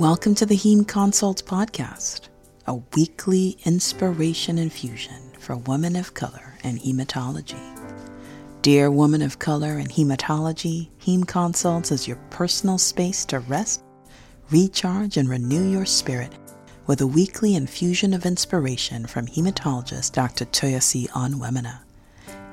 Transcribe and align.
Welcome 0.00 0.34
to 0.36 0.46
the 0.46 0.56
Heme 0.56 0.88
Consults 0.88 1.42
Podcast, 1.42 2.30
a 2.66 2.76
weekly 2.96 3.58
inspiration 3.66 4.56
infusion 4.56 5.30
for 5.38 5.58
women 5.58 5.94
of 5.94 6.14
color 6.14 6.54
and 6.64 6.80
hematology. 6.80 7.60
Dear 8.62 8.90
woman 8.90 9.20
of 9.20 9.38
color 9.38 9.76
and 9.76 9.90
hematology, 9.90 10.88
Heme 11.02 11.28
Consults 11.28 11.92
is 11.92 12.08
your 12.08 12.16
personal 12.30 12.78
space 12.78 13.26
to 13.26 13.40
rest, 13.40 13.82
recharge, 14.50 15.18
and 15.18 15.28
renew 15.28 15.68
your 15.68 15.84
spirit 15.84 16.32
with 16.86 17.02
a 17.02 17.06
weekly 17.06 17.54
infusion 17.54 18.14
of 18.14 18.24
inspiration 18.24 19.04
from 19.06 19.26
hematologist 19.26 20.12
Dr. 20.12 20.46
Toyosi 20.46 21.10
Onwuemene. 21.10 21.78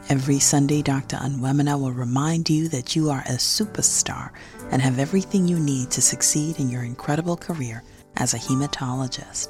Every 0.10 0.40
Sunday, 0.40 0.82
Dr. 0.82 1.18
Onwuemene 1.18 1.78
will 1.82 1.92
remind 1.92 2.50
you 2.50 2.70
that 2.70 2.96
you 2.96 3.10
are 3.10 3.26
a 3.26 3.34
superstar 3.34 4.32
and 4.72 4.82
have 4.82 5.00
everything 5.00 5.50
you 5.50 5.60
need 5.60 5.92
to 5.92 6.02
succeed 6.02 6.62
in 6.62 6.70
your 6.70 6.84
incredible 6.84 7.36
career 7.36 7.84
as 8.16 8.34
a 8.34 8.38
hematologist. 8.38 9.50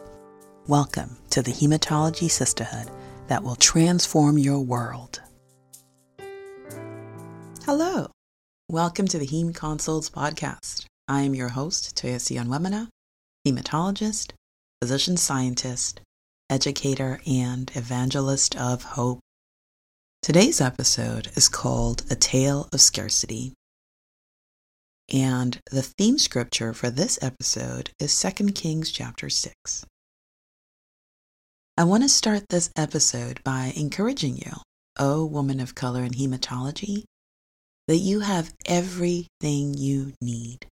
Welcome 0.65 1.15
to 1.29 1.43
the 1.43 1.51
Hematology 1.51 2.27
Sisterhood 2.27 2.89
that 3.27 3.43
will 3.43 3.55
transform 3.55 4.39
your 4.39 4.59
world. 4.59 5.21
Hello. 7.63 8.07
Welcome 8.67 9.07
to 9.09 9.19
the 9.19 9.27
Heme 9.27 9.53
Consults 9.53 10.09
podcast. 10.09 10.85
I 11.07 11.21
am 11.21 11.35
your 11.35 11.49
host, 11.49 11.95
Toyosi 11.95 12.43
Onwuemene, 12.43 12.87
hematologist, 13.47 14.31
physician 14.81 15.17
scientist, 15.17 16.01
educator, 16.49 17.21
and 17.27 17.71
evangelist 17.75 18.55
of 18.55 18.81
hope. 18.81 19.19
Today's 20.27 20.59
episode 20.59 21.29
is 21.37 21.47
called 21.47 22.03
A 22.11 22.15
Tale 22.15 22.67
of 22.73 22.81
Scarcity. 22.81 23.53
And 25.13 25.57
the 25.71 25.81
theme 25.81 26.17
scripture 26.17 26.73
for 26.73 26.89
this 26.89 27.17
episode 27.21 27.91
is 27.97 28.19
2 28.19 28.47
Kings 28.47 28.91
chapter 28.91 29.29
6. 29.29 29.85
I 31.77 31.83
want 31.85 32.03
to 32.03 32.09
start 32.09 32.49
this 32.49 32.69
episode 32.75 33.41
by 33.45 33.71
encouraging 33.77 34.35
you, 34.35 34.51
O 34.99 35.23
woman 35.23 35.61
of 35.61 35.75
color 35.75 36.03
in 36.03 36.11
hematology, 36.11 37.05
that 37.87 37.99
you 37.99 38.19
have 38.19 38.53
everything 38.65 39.75
you 39.75 40.11
need. 40.19 40.67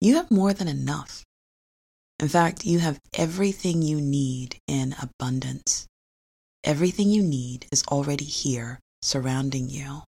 You 0.00 0.14
have 0.14 0.30
more 0.30 0.54
than 0.54 0.66
enough. 0.66 1.24
In 2.20 2.28
fact, 2.28 2.64
you 2.64 2.78
have 2.78 2.98
everything 3.12 3.82
you 3.82 4.00
need 4.00 4.56
in 4.66 4.96
abundance. 4.98 5.86
Everything 6.68 7.08
you 7.08 7.22
need 7.22 7.66
is 7.72 7.82
already 7.84 8.26
here 8.26 8.78
surrounding 9.00 9.70
you. 9.70 10.02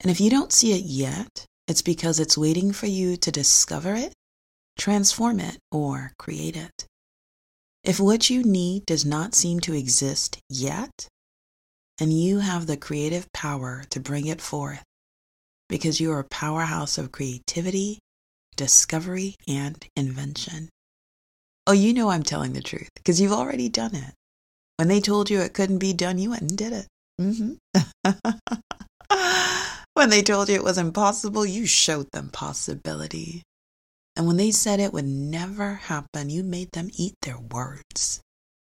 And 0.00 0.10
if 0.10 0.18
you 0.18 0.30
don't 0.30 0.50
see 0.50 0.72
it 0.72 0.84
yet, 0.86 1.44
it's 1.66 1.82
because 1.82 2.18
it's 2.18 2.38
waiting 2.38 2.72
for 2.72 2.86
you 2.86 3.18
to 3.18 3.30
discover 3.30 3.94
it, 3.94 4.14
transform 4.78 5.40
it, 5.40 5.58
or 5.70 6.12
create 6.18 6.56
it. 6.56 6.86
If 7.84 8.00
what 8.00 8.30
you 8.30 8.42
need 8.42 8.86
does 8.86 9.04
not 9.04 9.34
seem 9.34 9.60
to 9.60 9.74
exist 9.74 10.38
yet, 10.48 11.06
and 12.00 12.10
you 12.10 12.38
have 12.38 12.66
the 12.66 12.78
creative 12.78 13.30
power 13.34 13.84
to 13.90 14.00
bring 14.00 14.26
it 14.26 14.40
forth, 14.40 14.82
because 15.68 16.00
you 16.00 16.10
are 16.12 16.20
a 16.20 16.28
powerhouse 16.30 16.96
of 16.96 17.12
creativity, 17.12 17.98
discovery, 18.56 19.34
and 19.46 19.86
invention. 19.94 20.70
Oh, 21.66 21.72
you 21.72 21.92
know 21.92 22.08
I'm 22.08 22.22
telling 22.22 22.54
the 22.54 22.62
truth 22.62 22.88
because 22.94 23.20
you've 23.20 23.32
already 23.32 23.68
done 23.68 23.94
it. 23.94 24.14
When 24.78 24.86
they 24.86 25.00
told 25.00 25.28
you 25.28 25.40
it 25.40 25.54
couldn't 25.54 25.78
be 25.78 25.92
done, 25.92 26.18
you 26.18 26.30
went 26.30 26.42
and 26.42 26.56
did 26.56 26.72
it. 26.72 26.86
Mm-hmm. 27.20 27.54
when 29.94 30.08
they 30.08 30.22
told 30.22 30.48
you 30.48 30.54
it 30.54 30.62
was 30.62 30.78
impossible, 30.78 31.44
you 31.44 31.66
showed 31.66 32.06
them 32.12 32.30
possibility. 32.30 33.42
And 34.14 34.28
when 34.28 34.36
they 34.36 34.52
said 34.52 34.78
it 34.78 34.92
would 34.92 35.04
never 35.04 35.74
happen, 35.74 36.30
you 36.30 36.44
made 36.44 36.70
them 36.70 36.90
eat 36.96 37.14
their 37.22 37.40
words. 37.40 38.20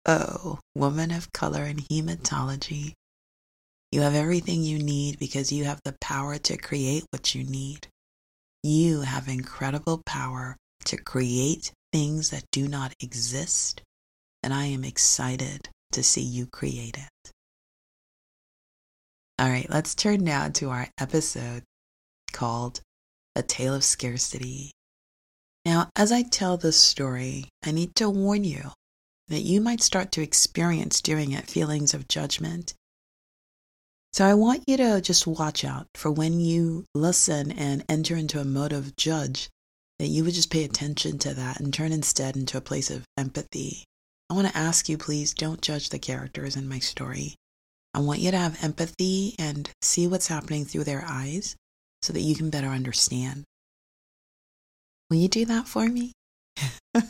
Oh, 0.08 0.58
woman 0.74 1.12
of 1.12 1.32
color 1.34 1.66
in 1.66 1.78
hematology, 1.78 2.94
you 3.92 4.02
have 4.02 4.16
everything 4.16 4.64
you 4.64 4.80
need 4.80 5.20
because 5.20 5.52
you 5.52 5.66
have 5.66 5.82
the 5.86 5.96
power 6.02 6.40
to 6.40 6.58
create 6.58 7.06
what 7.12 7.36
you 7.36 7.44
need. 7.44 7.88
You 8.64 9.02
have 9.02 9.28
incredible 9.28 10.02
power 10.04 10.58
to 10.86 10.98
create 10.98 11.72
things 11.94 12.32
that 12.32 12.46
do 12.52 12.68
not 12.68 12.96
exist, 13.00 13.84
and 14.42 14.52
I 14.52 14.66
am 14.66 14.84
excited 14.84 15.70
to 15.92 16.04
see 16.04 16.22
you 16.22 16.46
create 16.46 16.98
it. 16.98 17.32
All 19.40 19.50
right, 19.50 19.70
let's 19.70 19.96
turn 19.96 20.24
now 20.24 20.50
to 20.50 20.70
our 20.70 20.88
episode 21.00 21.64
called 22.32 22.82
A 23.36 23.42
Tale 23.42 23.74
of 23.74 23.84
Scarcity. 23.84 24.72
Now, 25.66 25.90
as 25.96 26.12
I 26.12 26.22
tell 26.22 26.58
this 26.58 26.78
story, 26.78 27.50
I 27.64 27.72
need 27.72 27.96
to 27.96 28.10
warn 28.10 28.44
you 28.44 28.72
that 29.30 29.42
you 29.42 29.62
might 29.62 29.82
start 29.82 30.12
to 30.12 30.22
experience 30.22 31.02
during 31.02 31.32
it 31.32 31.50
feelings 31.50 31.94
of 31.94 32.08
judgment. 32.08 32.74
So 34.14 34.26
I 34.26 34.34
want 34.34 34.64
you 34.68 34.78
to 34.78 35.02
just 35.02 35.26
watch 35.26 35.64
out 35.64 35.88
for 35.96 36.12
when 36.12 36.40
you 36.40 36.86
listen 36.94 37.52
and 37.52 37.84
enter 37.88 38.16
into 38.16 38.40
a 38.40 38.46
mode 38.46 38.74
of 38.74 38.96
judge, 38.96 39.50
that 40.00 40.08
you 40.08 40.24
would 40.24 40.34
just 40.34 40.52
pay 40.52 40.64
attention 40.64 41.18
to 41.20 41.34
that 41.34 41.60
and 41.60 41.74
turn 41.74 41.92
instead 41.92 42.36
into 42.36 42.58
a 42.58 42.62
place 42.62 42.92
of 42.92 43.06
empathy 43.18 43.86
I 44.32 44.34
want 44.34 44.48
to 44.48 44.58
ask 44.58 44.88
you, 44.88 44.98
please 44.98 45.34
don't 45.34 45.60
judge 45.62 45.90
the 45.90 46.00
characters 46.00 46.56
in 46.56 46.70
my 46.70 46.80
story. 46.80 47.36
I 47.94 48.00
want 48.00 48.22
you 48.22 48.32
to 48.32 48.38
have 48.38 48.64
empathy 48.64 49.36
and 49.38 49.70
see 49.82 50.08
what's 50.08 50.28
happening 50.28 50.64
through 50.64 50.86
their 50.86 51.04
eyes 51.06 51.58
so 52.02 52.14
that 52.14 52.22
you 52.22 52.34
can 52.34 52.50
better 52.50 52.70
understand. 52.70 53.44
Will 55.10 55.18
you 55.18 55.28
do 55.28 55.44
that 55.44 55.68
for 55.68 55.90
me? 55.90 56.14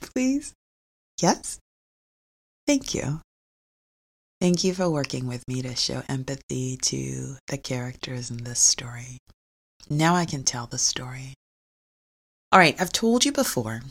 please? 0.00 0.54
Yes? 1.20 1.58
Thank 2.66 2.94
you. 2.94 3.20
Thank 4.40 4.64
you 4.64 4.72
for 4.72 4.88
working 4.88 5.26
with 5.26 5.46
me 5.46 5.60
to 5.60 5.76
show 5.76 6.02
empathy 6.08 6.78
to 6.84 7.36
the 7.48 7.58
characters 7.58 8.30
in 8.30 8.44
this 8.44 8.60
story. 8.60 9.18
Now 9.90 10.14
I 10.14 10.24
can 10.24 10.42
tell 10.42 10.68
the 10.68 10.78
story. 10.78 11.34
All 12.50 12.58
right, 12.58 12.80
I've 12.80 12.92
told 12.92 13.26
you 13.26 13.32
before 13.32 13.82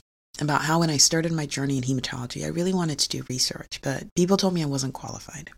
about 0.42 0.64
how 0.64 0.80
when 0.80 0.90
I 0.90 0.98
started 0.98 1.32
my 1.32 1.46
journey 1.46 1.78
in 1.78 1.84
hematology, 1.84 2.44
I 2.44 2.50
really 2.50 2.74
wanted 2.74 3.00
to 3.00 3.10
do 3.10 3.26
research, 3.30 3.80
but 3.82 4.08
people 4.16 4.38
told 4.38 4.54
me 4.54 4.64
I 4.64 4.68
wasn't 4.68 4.94
qualified. 4.94 5.52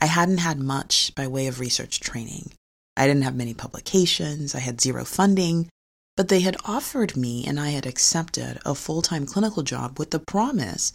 I 0.00 0.06
hadn't 0.06 0.38
had 0.38 0.58
much 0.58 1.14
by 1.14 1.26
way 1.26 1.46
of 1.46 1.60
research 1.60 2.00
training. 2.00 2.52
I 2.96 3.06
didn't 3.06 3.22
have 3.22 3.36
many 3.36 3.54
publications, 3.54 4.54
I 4.54 4.60
had 4.60 4.80
zero 4.80 5.04
funding, 5.04 5.68
but 6.16 6.28
they 6.28 6.40
had 6.40 6.56
offered 6.64 7.16
me 7.16 7.44
and 7.46 7.60
I 7.60 7.70
had 7.70 7.86
accepted 7.86 8.58
a 8.64 8.74
full 8.74 9.02
time 9.02 9.26
clinical 9.26 9.62
job 9.62 9.98
with 9.98 10.10
the 10.10 10.18
promise 10.20 10.92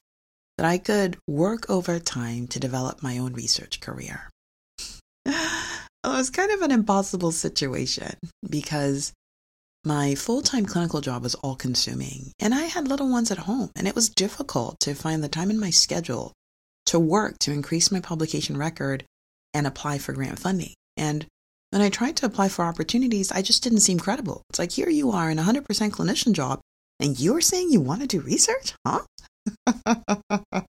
that 0.58 0.66
I 0.66 0.78
could 0.78 1.18
work 1.28 1.70
overtime 1.70 2.48
to 2.48 2.60
develop 2.60 3.02
my 3.02 3.18
own 3.18 3.34
research 3.34 3.80
career. 3.80 4.30
It 6.06 6.10
was 6.10 6.30
kind 6.30 6.52
of 6.52 6.62
an 6.62 6.72
impossible 6.72 7.32
situation 7.32 8.18
because 8.50 9.14
my 9.86 10.16
full 10.16 10.42
time 10.42 10.66
clinical 10.66 11.02
job 11.02 11.24
was 11.24 11.36
all 11.36 11.56
consuming, 11.56 12.32
and 12.40 12.54
I 12.54 12.64
had 12.64 12.88
little 12.88 13.10
ones 13.10 13.32
at 13.32 13.40
home, 13.40 13.70
and 13.76 13.88
it 13.88 13.96
was 13.96 14.10
difficult 14.10 14.80
to 14.82 14.94
find 14.94 15.24
the 15.24 15.30
time 15.30 15.50
in 15.50 15.60
my 15.60 15.72
schedule 15.72 16.32
to 16.86 17.00
work 17.00 17.38
to 17.40 17.52
increase 17.52 17.92
my 17.92 18.00
publication 18.00 18.58
record 18.58 19.04
and 19.54 19.68
apply 19.68 19.98
for 19.98 20.14
grant 20.14 20.40
funding. 20.40 20.74
And 20.96 21.26
when 21.72 21.82
I 21.82 21.90
tried 21.90 22.16
to 22.18 22.26
apply 22.26 22.50
for 22.50 22.66
opportunities, 22.66 23.32
I 23.32 23.42
just 23.42 23.64
didn't 23.64 23.80
seem 23.82 24.00
credible. 24.00 24.44
It's 24.50 24.60
like, 24.60 24.72
here 24.72 24.90
you 24.90 25.12
are 25.12 25.30
in 25.30 25.40
a 25.40 25.44
100% 25.44 25.64
clinician 25.92 26.34
job, 26.34 26.62
and 27.00 27.20
you're 27.20 27.42
saying 27.42 27.72
you 27.72 27.82
want 27.82 28.02
to 28.02 28.08
do 28.08 28.22
research? 28.22 28.74
Huh? 28.86 29.02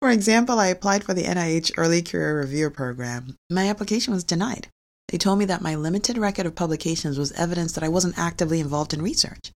for 0.00 0.10
example, 0.10 0.58
I 0.58 0.68
applied 0.68 1.04
for 1.04 1.14
the 1.14 1.24
NIH 1.24 1.72
Early 1.76 2.02
Career 2.02 2.40
Review 2.40 2.70
Program. 2.70 3.36
My 3.50 3.68
application 3.68 4.12
was 4.12 4.24
denied. 4.24 4.68
They 5.14 5.18
told 5.18 5.38
me 5.38 5.44
that 5.44 5.62
my 5.62 5.76
limited 5.76 6.18
record 6.18 6.44
of 6.44 6.56
publications 6.56 7.18
was 7.18 7.30
evidence 7.34 7.70
that 7.74 7.84
I 7.84 7.88
wasn't 7.88 8.18
actively 8.18 8.58
involved 8.58 8.92
in 8.92 9.00
research. 9.00 9.52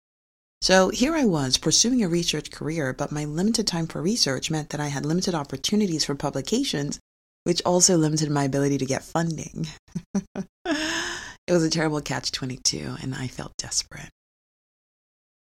So 0.61 0.89
here 0.89 1.15
I 1.15 1.25
was 1.25 1.57
pursuing 1.57 2.03
a 2.03 2.07
research 2.07 2.51
career, 2.51 2.93
but 2.93 3.11
my 3.11 3.25
limited 3.25 3.65
time 3.65 3.87
for 3.87 3.99
research 3.99 4.51
meant 4.51 4.69
that 4.69 4.79
I 4.79 4.89
had 4.89 5.03
limited 5.03 5.33
opportunities 5.33 6.05
for 6.05 6.13
publications, 6.13 6.99
which 7.43 7.63
also 7.65 7.97
limited 7.97 8.29
my 8.29 8.43
ability 8.43 8.77
to 8.77 8.85
get 8.85 9.03
funding. 9.03 9.65
it 10.35 11.49
was 11.49 11.63
a 11.63 11.71
terrible 11.71 12.01
catch 12.01 12.31
22, 12.31 12.97
and 13.01 13.15
I 13.15 13.25
felt 13.25 13.57
desperate. 13.57 14.11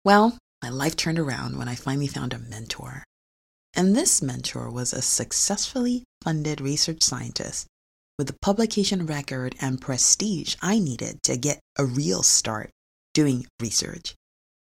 Well, 0.05 0.37
my 0.63 0.69
life 0.69 0.95
turned 0.95 1.19
around 1.19 1.57
when 1.57 1.67
I 1.67 1.75
finally 1.75 2.07
found 2.07 2.31
a 2.31 2.39
mentor. 2.39 3.03
And 3.73 3.97
this 3.97 4.21
mentor 4.21 4.71
was 4.71 4.93
a 4.93 5.01
successfully 5.01 6.05
funded 6.23 6.61
research 6.61 7.03
scientist 7.03 7.67
with 8.19 8.27
the 8.27 8.37
publication 8.41 9.05
record 9.05 9.55
and 9.61 9.79
prestige 9.79 10.57
I 10.61 10.77
needed 10.77 11.23
to 11.23 11.37
get 11.37 11.61
a 11.77 11.85
real 11.85 12.21
start 12.21 12.69
doing 13.13 13.47
research. 13.61 14.13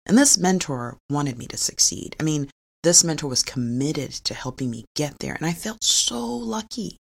And 0.08 0.18
this 0.18 0.36
mentor 0.36 0.98
wanted 1.12 1.38
me 1.38 1.46
to 1.48 1.58
succeed. 1.58 2.16
I 2.20 2.24
mean, 2.24 2.50
this 2.82 3.04
mentor 3.04 3.28
was 3.28 3.44
committed 3.44 4.12
to 4.26 4.34
helping 4.34 4.72
me 4.72 4.86
get 4.96 5.20
there, 5.20 5.36
and 5.36 5.46
I 5.46 5.54
felt 5.54 5.84
so 5.84 6.26
lucky. 6.26 6.98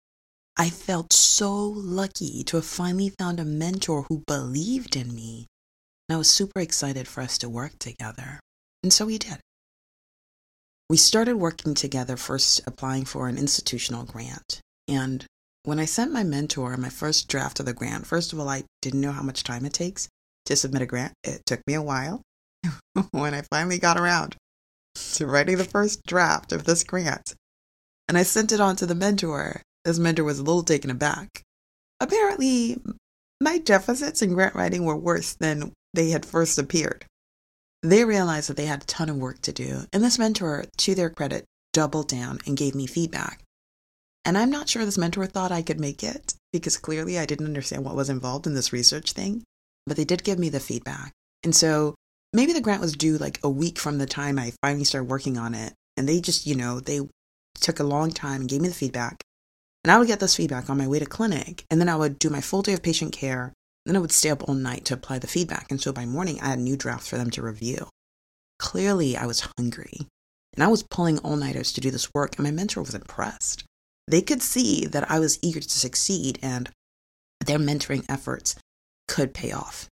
I 0.56 0.70
felt 0.70 1.12
so 1.12 1.56
lucky 1.56 2.44
to 2.44 2.56
have 2.56 2.67
finally 2.67 3.12
found 3.19 3.40
a 3.40 3.44
mentor 3.44 4.05
who 4.08 4.23
believed 4.26 4.94
in 4.94 5.14
me 5.14 5.46
And 6.08 6.14
I 6.14 6.19
was 6.19 6.31
super 6.31 6.61
excited 6.61 7.06
for 7.06 7.20
us 7.20 7.37
to 7.38 7.49
work 7.49 7.79
together. 7.79 8.40
And 8.82 8.93
so 8.93 9.06
we 9.06 9.19
did. 9.19 9.38
We 10.88 10.96
started 10.96 11.37
working 11.37 11.75
together, 11.75 12.17
first 12.17 12.61
applying 12.67 13.05
for 13.05 13.29
an 13.29 13.38
institutional 13.38 14.05
grant. 14.05 14.61
And 14.88 15.26
when 15.64 15.78
I 15.78 15.84
sent 15.84 16.12
my 16.12 16.25
mentor 16.25 16.76
my 16.76 16.88
first 16.88 17.28
draft 17.28 17.60
of 17.60 17.66
the 17.66 17.72
grant, 17.72 18.06
first 18.06 18.32
of 18.32 18.38
all, 18.38 18.49
I 18.49 18.64
didn't 18.82 19.00
know 19.00 19.12
how 19.12 19.22
much 19.22 19.44
time 19.44 19.64
it 19.64 19.72
takes 19.72 20.08
to 20.46 20.56
submit 20.56 20.82
a 20.82 20.87
grant. 20.87 21.12
It 21.25 21.43
took 21.46 21.60
me 21.66 21.75
a 21.75 21.82
while. 21.82 22.22
when 23.10 23.34
I 23.34 23.43
finally 23.50 23.78
got 23.78 23.99
around 23.99 24.37
to 24.94 25.26
writing 25.26 25.58
the 25.58 25.64
first 25.64 26.05
draft 26.06 26.52
of 26.52 26.64
this 26.64 26.84
grant, 26.84 27.34
and 28.08 28.16
I 28.16 28.22
sent 28.22 28.52
it 28.52 28.60
on 28.60 28.76
to 28.76 28.87
the 28.87 28.94
mentor, 28.94 29.62
this 29.84 29.99
mentor 29.99 30.25
was 30.25 30.38
a 30.38 30.43
little 30.43 30.62
taken 30.62 30.90
aback. 30.90 31.43
Apparently, 32.00 32.81
my 33.40 33.58
deficits 33.58 34.22
in 34.22 34.34
grant 34.34 34.54
writing 34.54 34.84
were 34.84 34.96
worse 34.96 35.34
than 35.34 35.72
they 35.94 36.11
had 36.11 36.26
first 36.26 36.58
appeared. 36.58 37.04
They 37.82 38.04
realized 38.04 38.49
that 38.49 38.56
they 38.56 38.66
had 38.66 38.82
a 38.82 38.87
ton 38.87 39.08
of 39.08 39.16
work 39.16 39.40
to 39.43 39.52
do, 39.52 39.84
and 39.93 40.02
this 40.02 40.19
mentor, 40.19 40.64
to 40.78 40.94
their 40.94 41.11
credit, 41.11 41.44
doubled 41.72 42.08
down 42.08 42.40
and 42.46 42.56
gave 42.56 42.75
me 42.75 42.87
feedback. 42.87 43.43
And 44.24 44.36
I'm 44.36 44.50
not 44.50 44.68
sure 44.68 44.84
this 44.84 44.98
mentor 44.98 45.26
thought 45.26 45.52
I 45.52 45.62
could 45.62 45.80
make 45.80 46.02
it 46.02 46.34
because 46.52 46.76
clearly 46.76 47.18
I 47.18 47.26
didn't 47.26 47.46
understand 47.46 47.84
what 47.84 47.96
was 47.96 48.10
involved 48.10 48.46
in 48.46 48.54
this 48.54 48.72
research 48.72 49.12
thing, 49.12 49.44
but 49.86 49.96
they 49.96 50.04
did 50.04 50.24
give 50.24 50.38
me 50.38 50.48
the 50.48 50.60
feedback. 50.60 51.12
And 51.42 51.54
so 51.54 51.94
maybe 52.32 52.52
the 52.52 52.60
grant 52.60 52.80
was 52.80 52.92
due 52.92 53.16
like 53.16 53.38
a 53.42 53.48
week 53.48 53.78
from 53.78 53.98
the 53.98 54.06
time 54.06 54.38
I 54.38 54.52
finally 54.62 54.84
started 54.84 55.08
working 55.08 55.38
on 55.38 55.54
it. 55.54 55.72
And 55.96 56.08
they 56.08 56.20
just, 56.20 56.46
you 56.46 56.54
know, 56.54 56.80
they 56.80 57.00
took 57.54 57.80
a 57.80 57.84
long 57.84 58.10
time 58.10 58.42
and 58.42 58.50
gave 58.50 58.60
me 58.60 58.68
the 58.68 58.74
feedback. 58.74 59.16
And 59.84 59.90
I 59.90 59.98
would 59.98 60.08
get 60.08 60.20
this 60.20 60.36
feedback 60.36 60.68
on 60.68 60.78
my 60.78 60.86
way 60.86 60.98
to 60.98 61.06
clinic. 61.06 61.64
And 61.70 61.80
then 61.80 61.88
I 61.88 61.96
would 61.96 62.18
do 62.18 62.30
my 62.30 62.40
full 62.40 62.62
day 62.62 62.74
of 62.74 62.82
patient 62.82 63.12
care 63.12 63.52
then 63.88 63.96
I 63.96 64.00
would 64.00 64.12
stay 64.12 64.28
up 64.28 64.46
all 64.46 64.54
night 64.54 64.84
to 64.86 64.94
apply 64.94 65.18
the 65.18 65.26
feedback. 65.26 65.70
And 65.70 65.80
so 65.80 65.92
by 65.92 66.04
morning, 66.04 66.38
I 66.42 66.48
had 66.48 66.58
new 66.58 66.76
drafts 66.76 67.08
for 67.08 67.16
them 67.16 67.30
to 67.30 67.42
review. 67.42 67.88
Clearly, 68.58 69.16
I 69.16 69.24
was 69.24 69.48
hungry. 69.56 70.06
And 70.54 70.62
I 70.62 70.68
was 70.68 70.82
pulling 70.82 71.18
all 71.20 71.36
nighters 71.36 71.72
to 71.72 71.80
do 71.80 71.90
this 71.90 72.12
work, 72.12 72.36
and 72.36 72.44
my 72.44 72.50
mentor 72.50 72.82
was 72.82 72.94
impressed. 72.94 73.64
They 74.08 74.22
could 74.22 74.40
see 74.40 74.87
that 74.87 75.10
I 75.10 75.20
was 75.20 75.38
eager 75.43 75.60
to 75.60 75.69
succeed, 75.69 76.38
and 76.40 76.70
their 77.44 77.58
mentoring 77.58 78.06
efforts 78.08 78.56
could 79.06 79.34
pay 79.34 79.52
off. 79.52 79.87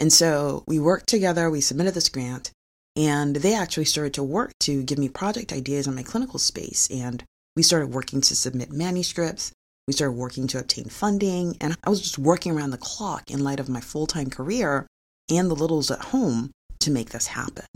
And 0.00 0.12
so 0.12 0.64
we 0.66 0.80
worked 0.80 1.08
together, 1.08 1.48
we 1.48 1.60
submitted 1.60 1.94
this 1.94 2.08
grant, 2.08 2.50
and 2.96 3.36
they 3.36 3.54
actually 3.54 3.84
started 3.84 4.14
to 4.14 4.24
work 4.24 4.50
to 4.60 4.82
give 4.82 4.98
me 4.98 5.08
project 5.08 5.52
ideas 5.52 5.86
on 5.86 5.94
my 5.94 6.02
clinical 6.02 6.40
space. 6.40 6.88
And 6.90 7.22
we 7.54 7.62
started 7.62 7.94
working 7.94 8.20
to 8.22 8.34
submit 8.34 8.72
manuscripts. 8.72 9.52
We 9.86 9.92
started 9.92 10.16
working 10.16 10.48
to 10.48 10.58
obtain 10.58 10.86
funding, 10.86 11.56
and 11.60 11.76
I 11.84 11.90
was 11.90 12.00
just 12.00 12.18
working 12.18 12.52
around 12.52 12.70
the 12.70 12.78
clock 12.78 13.30
in 13.30 13.44
light 13.44 13.60
of 13.60 13.68
my 13.68 13.80
full 13.80 14.06
time 14.06 14.30
career 14.30 14.88
and 15.30 15.48
the 15.48 15.54
littles 15.54 15.92
at 15.92 16.06
home 16.06 16.50
to 16.80 16.90
make 16.90 17.10
this 17.10 17.28
happen. 17.28 17.66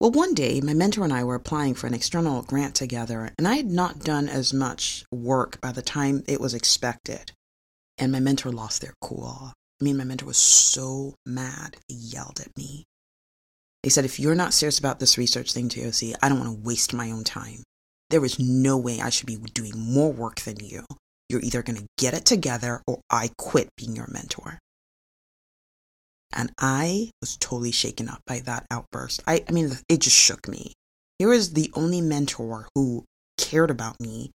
Well, 0.00 0.12
one 0.12 0.32
day, 0.32 0.62
my 0.62 0.72
mentor 0.72 1.04
and 1.04 1.12
I 1.12 1.24
were 1.24 1.34
applying 1.34 1.74
for 1.74 1.86
an 1.86 1.92
external 1.92 2.40
grant 2.40 2.74
together, 2.74 3.34
and 3.36 3.46
I 3.46 3.56
had 3.56 3.70
not 3.70 3.98
done 3.98 4.30
as 4.30 4.54
much 4.54 5.04
work 5.12 5.60
by 5.60 5.72
the 5.72 5.82
time 5.82 6.24
it 6.26 6.40
was 6.40 6.54
expected. 6.54 7.32
And 7.98 8.10
my 8.10 8.18
mentor 8.18 8.50
lost 8.50 8.80
their 8.80 8.94
cool. 9.02 9.52
I 9.78 9.84
mean, 9.84 9.98
my 9.98 10.04
mentor 10.04 10.24
was 10.24 10.38
so 10.38 11.16
mad, 11.26 11.76
they 11.86 11.96
yelled 11.96 12.40
at 12.40 12.56
me. 12.56 12.84
They 13.82 13.90
said, 13.90 14.06
if 14.06 14.18
you're 14.18 14.34
not 14.34 14.54
serious 14.54 14.78
about 14.78 15.00
this 15.00 15.18
research 15.18 15.52
thing, 15.52 15.68
TOC, 15.68 16.16
I 16.22 16.30
don't 16.30 16.40
want 16.40 16.50
to 16.50 16.66
waste 16.66 16.94
my 16.94 17.10
own 17.10 17.24
time. 17.24 17.62
There 18.08 18.24
is 18.24 18.38
no 18.38 18.78
way 18.78 19.02
I 19.02 19.10
should 19.10 19.26
be 19.26 19.36
doing 19.52 19.72
more 19.76 20.10
work 20.10 20.40
than 20.40 20.64
you. 20.64 20.86
You're 21.28 21.42
either 21.42 21.62
going 21.62 21.76
to 21.76 21.86
get 21.98 22.14
it 22.14 22.24
together 22.24 22.80
or 22.86 23.00
I 23.10 23.32
quit 23.36 23.68
being 23.76 23.96
your 23.96 24.08
mentor. 24.10 24.58
And 26.32 26.52
I 26.58 27.10
was 27.20 27.36
totally 27.36 27.72
shaken 27.72 28.08
up 28.08 28.22
by 28.26 28.40
that 28.40 28.66
outburst. 28.70 29.22
I, 29.26 29.44
I 29.48 29.52
mean, 29.52 29.72
it 29.88 30.00
just 30.00 30.16
shook 30.16 30.48
me. 30.48 30.72
Here 31.18 31.28
was 31.28 31.52
the 31.52 31.70
only 31.74 32.00
mentor 32.00 32.68
who 32.74 33.04
cared 33.36 33.70
about 33.70 34.00
me. 34.00 34.30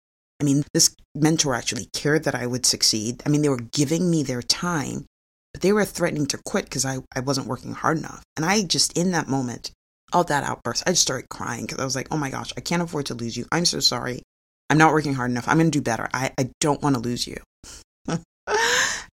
I 0.41 0.45
mean, 0.45 0.65
this 0.73 0.95
mentor 1.15 1.55
actually 1.55 1.89
cared 1.93 2.25
that 2.25 2.35
I 2.35 2.47
would 2.47 2.65
succeed. 2.65 3.23
I 3.27 3.29
mean, 3.29 3.43
they 3.43 3.49
were 3.49 3.59
giving 3.59 4.11
me 4.11 4.23
their 4.23 4.41
time, 4.41 5.05
but 5.53 5.63
they 5.63 5.73
were 5.73 5.85
threatening 5.85 6.27
to 6.27 6.41
quit 6.45 6.65
because 6.65 6.87
I, 6.87 6.99
I 7.15 7.21
wasn't 7.21 7.49
working 7.49 7.75
hard 7.75 7.99
enough. 7.99 8.23
And 8.37 8.47
I 8.47 8.63
just, 8.63 8.97
in 8.97 9.11
that 9.11 9.29
moment, 9.29 9.73
all 10.13 10.25
that 10.25 10.45
outburst, 10.45 10.85
I 10.87 10.91
just 10.91 11.03
started 11.03 11.29
crying 11.29 11.67
because 11.67 11.79
I 11.79 11.85
was 11.85 11.97
like, 11.97 12.09
oh 12.11 12.17
my 12.17 12.31
gosh, 12.31 12.53
I 12.57 12.61
can't 12.61 12.83
afford 12.83 13.07
to 13.07 13.15
lose 13.15 13.37
you. 13.37 13.47
I'm 13.53 13.65
so 13.65 13.81
sorry. 13.81 14.23
I'm 14.71 14.79
not 14.79 14.93
working 14.93 15.15
hard 15.15 15.31
enough. 15.31 15.49
I'm 15.49 15.59
going 15.59 15.71
to 15.71 15.79
do 15.79 15.83
better. 15.83 16.09
I, 16.15 16.33
I 16.39 16.51
don't 16.61 16.81
want 16.83 16.95
to 16.95 17.01
lose 17.01 17.27
you. 17.27 17.37
and 18.09 18.21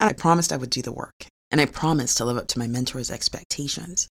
I 0.00 0.12
promised 0.12 0.53
I 0.53 0.56
would 0.56 0.70
do 0.70 0.82
the 0.82 0.93
work. 0.93 1.15
And 1.55 1.61
I 1.61 1.67
promised 1.67 2.17
to 2.17 2.25
live 2.25 2.37
up 2.37 2.49
to 2.49 2.59
my 2.59 2.67
mentor's 2.67 3.12
expectations. 3.12 4.09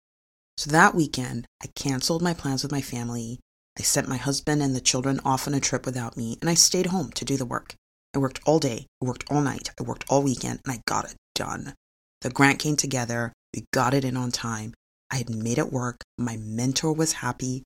So 0.58 0.72
that 0.72 0.96
weekend, 0.96 1.46
I 1.62 1.68
canceled 1.76 2.24
my 2.24 2.34
plans 2.34 2.64
with 2.64 2.72
my 2.72 2.82
family. 2.82 3.40
I 3.78 3.84
sent 3.84 4.10
my 4.10 4.18
husband 4.18 4.64
and 4.64 4.76
the 4.76 4.82
children 4.82 5.20
off 5.24 5.48
on 5.48 5.54
a 5.54 5.60
trip 5.60 5.86
without 5.86 6.18
me, 6.18 6.40
and 6.42 6.50
I 6.50 6.56
stayed 6.56 6.88
home 6.88 7.12
to 7.12 7.24
do 7.24 7.38
the 7.38 7.46
work. 7.46 7.76
I 8.16 8.18
worked 8.18 8.40
all 8.48 8.58
day, 8.58 8.88
I 9.04 9.06
worked 9.06 9.26
all 9.30 9.42
night, 9.42 9.70
I 9.80 9.84
worked 9.84 10.06
all 10.10 10.24
weekend, 10.24 10.62
and 10.66 10.74
I 10.74 10.82
got 10.88 11.06
it 11.06 11.16
done. 11.36 11.76
The 12.22 12.32
grant 12.32 12.58
came 12.58 12.76
together, 12.76 13.34
we 13.54 13.66
got 13.72 13.94
it 13.94 14.04
in 14.04 14.18
on 14.18 14.32
time, 14.32 14.74
I 15.12 15.18
had 15.18 15.30
made 15.30 15.60
it 15.60 15.72
work. 15.72 16.02
My 16.18 16.38
mentor 16.38 16.92
was 16.92 17.14
happy, 17.14 17.62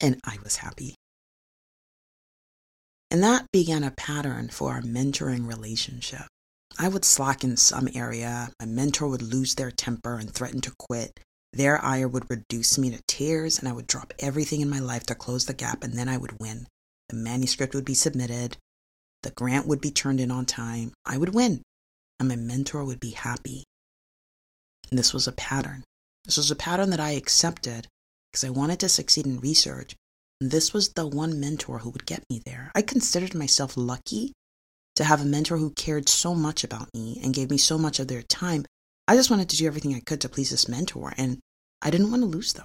and 0.00 0.20
I 0.24 0.36
was 0.44 0.58
happy. 0.58 0.94
And 3.10 3.24
that 3.24 3.46
began 3.52 3.82
a 3.82 3.90
pattern 3.90 4.50
for 4.50 4.70
our 4.70 4.82
mentoring 4.82 5.48
relationship. 5.48 6.28
I 6.78 6.88
would 6.88 7.04
slack 7.04 7.42
in 7.42 7.56
some 7.56 7.88
area, 7.94 8.50
my 8.60 8.66
mentor 8.66 9.08
would 9.08 9.22
lose 9.22 9.54
their 9.54 9.70
temper 9.70 10.18
and 10.18 10.30
threaten 10.30 10.60
to 10.62 10.74
quit. 10.78 11.18
Their 11.52 11.82
ire 11.82 12.06
would 12.06 12.28
reduce 12.28 12.76
me 12.76 12.90
to 12.90 13.02
tears, 13.08 13.58
and 13.58 13.66
I 13.66 13.72
would 13.72 13.86
drop 13.86 14.12
everything 14.18 14.60
in 14.60 14.68
my 14.68 14.78
life 14.78 15.04
to 15.06 15.14
close 15.14 15.46
the 15.46 15.54
gap, 15.54 15.82
and 15.82 15.94
then 15.94 16.08
I 16.08 16.18
would 16.18 16.38
win. 16.38 16.66
The 17.08 17.16
manuscript 17.16 17.74
would 17.74 17.86
be 17.86 17.94
submitted, 17.94 18.58
the 19.22 19.30
grant 19.30 19.66
would 19.66 19.80
be 19.80 19.90
turned 19.90 20.20
in 20.20 20.30
on 20.30 20.44
time, 20.44 20.92
I 21.04 21.16
would 21.16 21.34
win, 21.34 21.62
and 22.20 22.28
my 22.28 22.36
mentor 22.36 22.84
would 22.84 23.00
be 23.00 23.10
happy. 23.12 23.64
And 24.90 24.98
this 24.98 25.14
was 25.14 25.26
a 25.26 25.32
pattern. 25.32 25.84
This 26.24 26.36
was 26.36 26.50
a 26.50 26.56
pattern 26.56 26.90
that 26.90 27.00
I 27.00 27.12
accepted 27.12 27.88
because 28.30 28.44
I 28.44 28.50
wanted 28.50 28.80
to 28.80 28.88
succeed 28.88 29.26
in 29.26 29.40
research. 29.40 29.96
And 30.40 30.50
this 30.50 30.74
was 30.74 30.90
the 30.90 31.06
one 31.06 31.40
mentor 31.40 31.78
who 31.78 31.90
would 31.90 32.06
get 32.06 32.22
me 32.28 32.42
there. 32.44 32.70
I 32.74 32.82
considered 32.82 33.34
myself 33.34 33.76
lucky 33.76 34.32
to 34.96 35.04
have 35.04 35.20
a 35.20 35.24
mentor 35.24 35.56
who 35.58 35.70
cared 35.70 36.08
so 36.08 36.34
much 36.34 36.64
about 36.64 36.88
me 36.94 37.20
and 37.22 37.34
gave 37.34 37.50
me 37.50 37.58
so 37.58 37.78
much 37.78 38.00
of 38.00 38.08
their 38.08 38.22
time. 38.22 38.64
I 39.06 39.14
just 39.14 39.30
wanted 39.30 39.48
to 39.50 39.56
do 39.56 39.66
everything 39.66 39.94
I 39.94 40.00
could 40.00 40.20
to 40.22 40.28
please 40.28 40.50
this 40.50 40.68
mentor, 40.68 41.14
and 41.16 41.38
I 41.80 41.90
didn't 41.90 42.10
want 42.10 42.22
to 42.22 42.26
lose 42.26 42.54
them. 42.54 42.64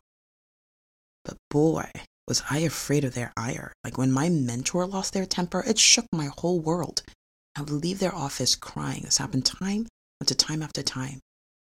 But 1.24 1.38
boy, 1.50 1.92
was 2.28 2.42
I 2.50 2.60
afraid 2.60 3.04
of 3.04 3.14
their 3.14 3.34
ire. 3.36 3.74
Like 3.84 3.98
when 3.98 4.12
my 4.12 4.30
mentor 4.30 4.88
lost 4.88 5.14
their 5.14 5.26
temper, 5.26 5.64
it 5.68 5.78
shook 5.78 6.06
my 6.12 6.30
whole 6.38 6.60
world. 6.60 7.04
I 7.58 7.62
would 7.62 7.70
leave 7.70 8.00
their 8.00 8.16
office 8.16 8.56
crying. 8.56 9.02
This 9.04 9.18
happened 9.18 9.46
time 9.46 9.88
after 10.22 10.34
time 10.34 10.64
after 10.64 10.82
time. 10.82 11.20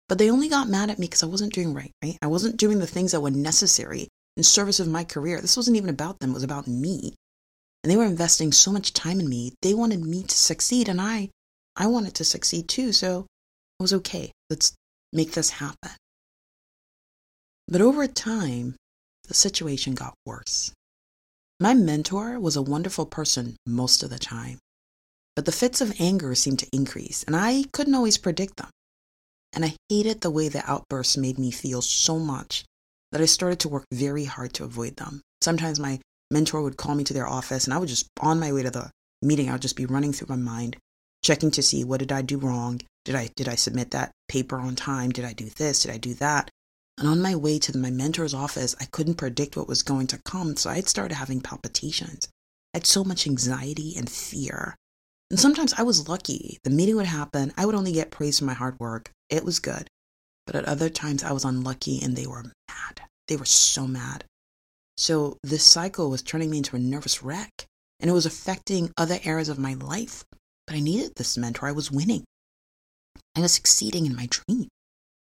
But 0.09 0.19
they 0.19 0.31
only 0.31 0.49
got 0.49 0.69
mad 0.69 0.91
at 0.91 0.99
me 0.99 1.07
because 1.07 1.23
I 1.23 1.27
wasn't 1.27 1.53
doing 1.53 1.73
right, 1.73 1.93
right? 2.03 2.19
I 2.21 2.27
wasn't 2.27 2.57
doing 2.57 2.79
the 2.81 2.87
things 2.87 3.13
that 3.13 3.21
were 3.21 3.31
necessary 3.31 4.09
in 4.37 4.43
service 4.43 4.81
of 4.81 4.89
my 4.89 5.05
career. 5.05 5.41
This 5.41 5.57
wasn't 5.57 5.77
even 5.77 5.89
about 5.89 6.19
them, 6.19 6.31
it 6.31 6.35
was 6.35 6.43
about 6.43 6.67
me. 6.67 7.15
And 7.87 7.93
they 7.93 7.97
were 7.97 8.05
investing 8.05 8.51
so 8.51 8.73
much 8.73 8.93
time 8.93 9.21
in 9.21 9.29
me. 9.29 9.55
They 9.63 9.73
wanted 9.73 10.01
me 10.01 10.25
to 10.25 10.37
succeed 10.37 10.89
and 10.89 11.01
I 11.01 11.31
I 11.77 11.87
wanted 11.87 12.17
to 12.17 12.25
succeed 12.25 12.67
too, 12.67 12.91
so 12.91 13.27
I 13.79 13.85
was 13.85 13.93
okay. 13.93 14.33
Let's 14.51 14.75
make 15.13 15.31
this 15.31 15.51
happen. 15.51 15.93
But 17.69 17.81
over 17.81 18.09
time, 18.09 18.75
the 19.29 19.35
situation 19.35 19.95
got 19.95 20.15
worse. 20.27 20.73
My 21.61 21.75
mentor 21.75 22.41
was 22.41 22.57
a 22.57 22.61
wonderful 22.61 23.07
person 23.07 23.55
most 23.65 24.03
of 24.03 24.11
the 24.11 24.19
time, 24.19 24.59
but 25.37 25.45
the 25.45 25.53
fits 25.53 25.81
of 25.81 26.01
anger 26.01 26.35
seemed 26.35 26.59
to 26.59 26.69
increase, 26.73 27.23
and 27.23 27.37
I 27.37 27.67
couldn't 27.73 27.95
always 27.95 28.19
predict 28.19 28.57
them. 28.57 28.71
And 29.53 29.65
I 29.65 29.77
hated 29.89 30.23
the 30.23 30.31
way 30.31 30.49
the 30.49 30.69
outbursts 30.69 31.17
made 31.17 31.39
me 31.39 31.53
feel 31.53 31.83
so 31.83 32.19
much 32.19 32.65
that 33.13 33.21
I 33.21 33.27
started 33.27 33.61
to 33.61 33.69
work 33.69 33.85
very 33.93 34.25
hard 34.25 34.55
to 34.55 34.65
avoid 34.65 34.97
them. 34.97 35.23
Sometimes 35.41 35.79
my 35.79 36.01
mentor 36.31 36.63
would 36.63 36.77
call 36.77 36.95
me 36.95 37.05
to 37.05 37.15
their 37.15 37.27
office 37.27 37.65
and 37.65 37.75
I 37.75 37.79
would 37.79 37.89
just, 37.89 38.09
on 38.21 38.41
my 38.41 38.53
way 38.53 38.63
to 38.63 38.71
the 38.71 38.91
meeting, 39.23 39.49
I 39.49 39.53
would 39.53 39.63
just 39.63 39.77
be 39.77 39.87
running 39.87 40.13
through 40.13 40.29
my 40.29 40.43
mind, 40.43 40.77
checking 41.23 41.51
to 41.53 41.63
see 41.63 41.85
what 41.85 42.01
did 42.01 42.13
I 42.13 42.23
do 42.23 42.39
wrong? 42.39 42.81
Did 43.05 43.15
I, 43.15 43.31
did 43.37 43.49
I 43.49 43.55
submit 43.55 43.93
that 43.93 44.13
paper 44.29 44.59
on 44.59 44.75
time? 44.77 45.11
Did 45.11 45.25
I 45.25 45.33
do 45.33 45.49
this? 45.49 45.83
Did 45.83 45.93
I 45.93 45.99
do 45.99 46.15
that? 46.15 46.51
And 46.99 47.09
on 47.09 47.21
my 47.21 47.37
way 47.37 47.59
to 47.59 47.77
my 47.77 47.91
mentor's 47.91 48.33
office, 48.35 48.75
I 48.81 48.87
couldn't 48.87 49.17
predict 49.17 49.57
what 49.57 49.69
was 49.69 49.83
going 49.83 50.07
to 50.09 50.21
come, 50.25 50.57
so 50.57 50.71
I'd 50.71 50.89
started 50.89 51.15
having 51.15 51.43
palpitations. 51.43 52.27
I 52.73 52.79
had 52.79 52.87
so 52.87 53.05
much 53.05 53.27
anxiety 53.27 53.95
and 53.97 54.09
fear. 54.09 54.77
And 55.31 55.39
sometimes 55.39 55.75
I 55.75 55.83
was 55.83 56.09
lucky. 56.09 56.59
The 56.63 56.71
meeting 56.71 56.97
would 56.97 57.07
happen, 57.07 57.53
I 57.57 57.67
would 57.67 57.75
only 57.75 57.93
get 57.93 58.11
praise 58.11 58.39
for 58.39 58.45
my 58.47 58.55
hard 58.55 58.79
work. 58.81 59.11
It 59.29 59.45
was 59.45 59.59
good. 59.59 59.89
But 60.47 60.57
at 60.57 60.65
other 60.65 60.89
times, 60.89 61.23
I 61.25 61.33
was 61.33 61.45
unlucky 61.45 62.01
and 62.03 62.17
they 62.17 62.27
were 62.27 62.45
mad. 62.69 63.03
They 63.29 63.37
were 63.37 63.45
so 63.45 63.87
mad. 63.87 64.25
So 64.97 65.37
this 65.43 65.65
cycle 65.65 66.11
was 66.11 66.23
turning 66.23 66.51
me 66.51 66.59
into 66.59 66.77
a 66.77 66.81
nervous 66.81 67.23
wreck 67.23 67.67
and 68.01 68.11
it 68.11 68.15
was 68.15 68.27
affecting 68.27 68.93
other 68.97 69.19
areas 69.25 69.49
of 69.49 69.59
my 69.59 69.75
life. 69.75 70.25
But 70.67 70.77
I 70.77 70.81
needed 70.81 71.13
this 71.17 71.37
mentor. 71.37 71.69
I 71.69 71.73
was 71.73 71.91
winning. 71.91 72.25
I 73.37 73.41
was 73.41 73.53
succeeding 73.53 74.07
in 74.07 74.17
my 74.17 74.29
dream. 74.31 74.69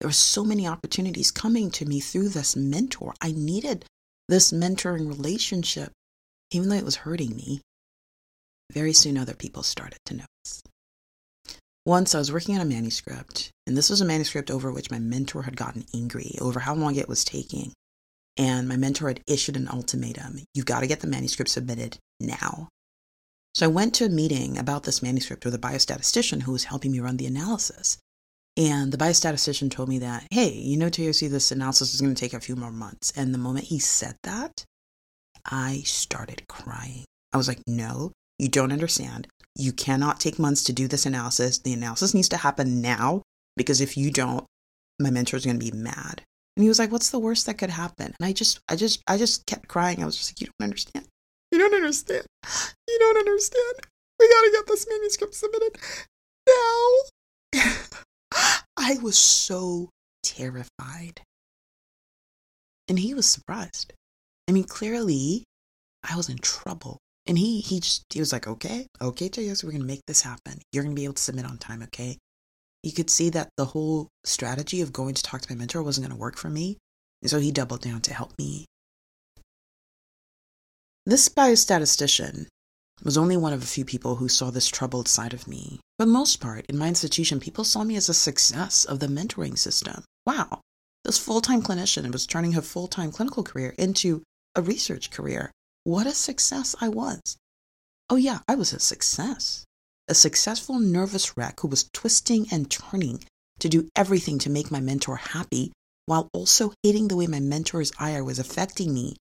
There 0.00 0.08
were 0.08 0.12
so 0.12 0.44
many 0.44 0.66
opportunities 0.66 1.30
coming 1.30 1.70
to 1.72 1.84
me 1.84 2.00
through 2.00 2.30
this 2.30 2.56
mentor. 2.56 3.14
I 3.20 3.32
needed 3.32 3.84
this 4.28 4.50
mentoring 4.50 5.08
relationship, 5.08 5.92
even 6.50 6.68
though 6.68 6.76
it 6.76 6.84
was 6.84 6.96
hurting 6.96 7.36
me. 7.36 7.60
Very 8.72 8.92
soon, 8.92 9.18
other 9.18 9.34
people 9.34 9.62
started 9.62 9.98
to 10.06 10.14
notice. 10.14 10.62
Once 11.84 12.14
I 12.14 12.18
was 12.18 12.32
working 12.32 12.54
on 12.54 12.60
a 12.60 12.64
manuscript, 12.64 13.50
and 13.66 13.76
this 13.76 13.90
was 13.90 14.00
a 14.00 14.04
manuscript 14.04 14.50
over 14.50 14.72
which 14.72 14.90
my 14.90 14.98
mentor 14.98 15.42
had 15.42 15.56
gotten 15.56 15.84
angry 15.94 16.36
over 16.40 16.60
how 16.60 16.74
long 16.74 16.96
it 16.96 17.08
was 17.08 17.24
taking. 17.24 17.72
And 18.40 18.66
my 18.66 18.76
mentor 18.76 19.08
had 19.08 19.20
issued 19.26 19.56
an 19.56 19.68
ultimatum 19.68 20.40
you've 20.54 20.64
got 20.64 20.80
to 20.80 20.86
get 20.86 21.00
the 21.00 21.06
manuscript 21.06 21.50
submitted 21.50 21.98
now. 22.18 22.68
So 23.54 23.66
I 23.66 23.68
went 23.68 23.94
to 23.96 24.06
a 24.06 24.08
meeting 24.08 24.56
about 24.56 24.84
this 24.84 25.02
manuscript 25.02 25.44
with 25.44 25.54
a 25.54 25.58
biostatistician 25.58 26.42
who 26.42 26.52
was 26.52 26.64
helping 26.64 26.90
me 26.90 27.00
run 27.00 27.18
the 27.18 27.26
analysis. 27.26 27.98
And 28.56 28.92
the 28.92 28.98
biostatistician 28.98 29.70
told 29.70 29.90
me 29.90 29.98
that, 29.98 30.26
hey, 30.30 30.52
you 30.52 30.78
know, 30.78 30.88
Toyosi, 30.88 31.28
this 31.28 31.52
analysis 31.52 31.92
is 31.92 32.00
going 32.00 32.14
to 32.14 32.18
take 32.20 32.32
a 32.32 32.40
few 32.40 32.56
more 32.56 32.70
months. 32.70 33.12
And 33.14 33.34
the 33.34 33.38
moment 33.38 33.66
he 33.66 33.78
said 33.78 34.16
that, 34.22 34.64
I 35.44 35.82
started 35.84 36.48
crying. 36.48 37.04
I 37.34 37.36
was 37.36 37.46
like, 37.48 37.60
no, 37.66 38.12
you 38.38 38.48
don't 38.48 38.72
understand. 38.72 39.28
You 39.54 39.72
cannot 39.72 40.18
take 40.18 40.38
months 40.38 40.64
to 40.64 40.72
do 40.72 40.88
this 40.88 41.04
analysis. 41.04 41.58
The 41.58 41.74
analysis 41.74 42.14
needs 42.14 42.30
to 42.30 42.38
happen 42.38 42.80
now 42.80 43.22
because 43.54 43.82
if 43.82 43.98
you 43.98 44.10
don't, 44.10 44.46
my 44.98 45.10
mentor 45.10 45.36
is 45.36 45.44
going 45.44 45.58
to 45.58 45.70
be 45.70 45.76
mad. 45.76 46.22
And 46.60 46.64
he 46.66 46.68
was 46.68 46.78
like, 46.78 46.92
what's 46.92 47.08
the 47.08 47.18
worst 47.18 47.46
that 47.46 47.56
could 47.56 47.70
happen? 47.70 48.14
And 48.20 48.28
I 48.28 48.34
just, 48.34 48.60
I 48.68 48.76
just, 48.76 49.02
I 49.08 49.16
just 49.16 49.46
kept 49.46 49.66
crying. 49.66 50.02
I 50.02 50.04
was 50.04 50.18
just 50.18 50.30
like, 50.30 50.42
you 50.42 50.46
don't 50.48 50.66
understand. 50.66 51.06
You 51.50 51.58
don't 51.58 51.72
understand. 51.72 52.26
You 52.86 52.98
don't 52.98 53.16
understand. 53.16 53.86
We 54.18 54.28
got 54.28 54.42
to 54.42 54.50
get 54.50 54.66
this 54.66 54.86
manuscript 54.86 55.34
submitted 55.34 55.78
now. 56.46 57.62
I 58.76 58.98
was 59.00 59.16
so 59.16 59.88
terrified. 60.22 61.22
And 62.88 62.98
he 62.98 63.14
was 63.14 63.26
surprised. 63.26 63.94
I 64.46 64.52
mean, 64.52 64.64
clearly, 64.64 65.44
I 66.06 66.14
was 66.14 66.28
in 66.28 66.36
trouble. 66.36 66.98
And 67.26 67.38
he 67.38 67.60
he 67.60 67.80
just 67.80 68.04
he 68.10 68.20
was 68.20 68.34
like, 68.34 68.46
okay, 68.46 68.86
okay, 69.00 69.30
Toyosi, 69.30 69.64
we're 69.64 69.72
gonna 69.72 69.84
make 69.84 70.04
this 70.06 70.20
happen. 70.20 70.60
You're 70.72 70.84
gonna 70.84 70.94
be 70.94 71.04
able 71.04 71.14
to 71.14 71.22
submit 71.22 71.46
on 71.46 71.56
time, 71.56 71.82
okay? 71.84 72.18
You 72.82 72.92
could 72.92 73.10
see 73.10 73.28
that 73.30 73.50
the 73.56 73.66
whole 73.66 74.08
strategy 74.24 74.80
of 74.80 74.92
going 74.92 75.14
to 75.14 75.22
talk 75.22 75.42
to 75.42 75.52
my 75.52 75.56
mentor 75.56 75.82
wasn't 75.82 76.08
gonna 76.08 76.18
work 76.18 76.36
for 76.36 76.48
me. 76.48 76.78
And 77.22 77.30
so 77.30 77.38
he 77.38 77.52
doubled 77.52 77.82
down 77.82 78.00
to 78.02 78.14
help 78.14 78.32
me. 78.38 78.66
This 81.06 81.28
biostatistician 81.28 82.46
was 83.02 83.18
only 83.18 83.36
one 83.36 83.52
of 83.52 83.62
a 83.62 83.66
few 83.66 83.84
people 83.84 84.16
who 84.16 84.28
saw 84.28 84.50
this 84.50 84.68
troubled 84.68 85.08
side 85.08 85.32
of 85.32 85.48
me. 85.48 85.80
For 85.98 86.06
the 86.06 86.12
most 86.12 86.40
part, 86.40 86.66
in 86.66 86.78
my 86.78 86.88
institution, 86.88 87.40
people 87.40 87.64
saw 87.64 87.84
me 87.84 87.96
as 87.96 88.08
a 88.08 88.14
success 88.14 88.84
of 88.84 89.00
the 89.00 89.06
mentoring 89.06 89.58
system. 89.58 90.04
Wow, 90.26 90.60
this 91.04 91.18
full 91.18 91.40
time 91.40 91.62
clinician 91.62 92.10
was 92.12 92.26
turning 92.26 92.52
her 92.52 92.62
full 92.62 92.88
time 92.88 93.12
clinical 93.12 93.42
career 93.42 93.74
into 93.78 94.22
a 94.54 94.62
research 94.62 95.10
career. 95.10 95.50
What 95.84 96.06
a 96.06 96.12
success 96.12 96.76
I 96.80 96.88
was. 96.88 97.20
Oh, 98.10 98.16
yeah, 98.16 98.40
I 98.48 98.54
was 98.54 98.72
a 98.72 98.80
success. 98.80 99.64
A 100.10 100.14
successful 100.14 100.78
nervous 100.78 101.38
wreck 101.38 101.60
who 101.60 101.68
was 101.68 101.88
twisting 101.94 102.46
and 102.52 102.70
turning 102.70 103.24
to 103.60 103.70
do 103.70 103.88
everything 103.96 104.38
to 104.40 104.50
make 104.50 104.70
my 104.70 104.80
mentor 104.80 105.16
happy 105.16 105.72
while 106.04 106.28
also 106.34 106.74
hating 106.82 107.08
the 107.08 107.16
way 107.16 107.26
my 107.26 107.40
mentor's 107.40 107.92
ire 107.98 108.22
was 108.22 108.38
affecting 108.38 108.92
me 108.92 109.16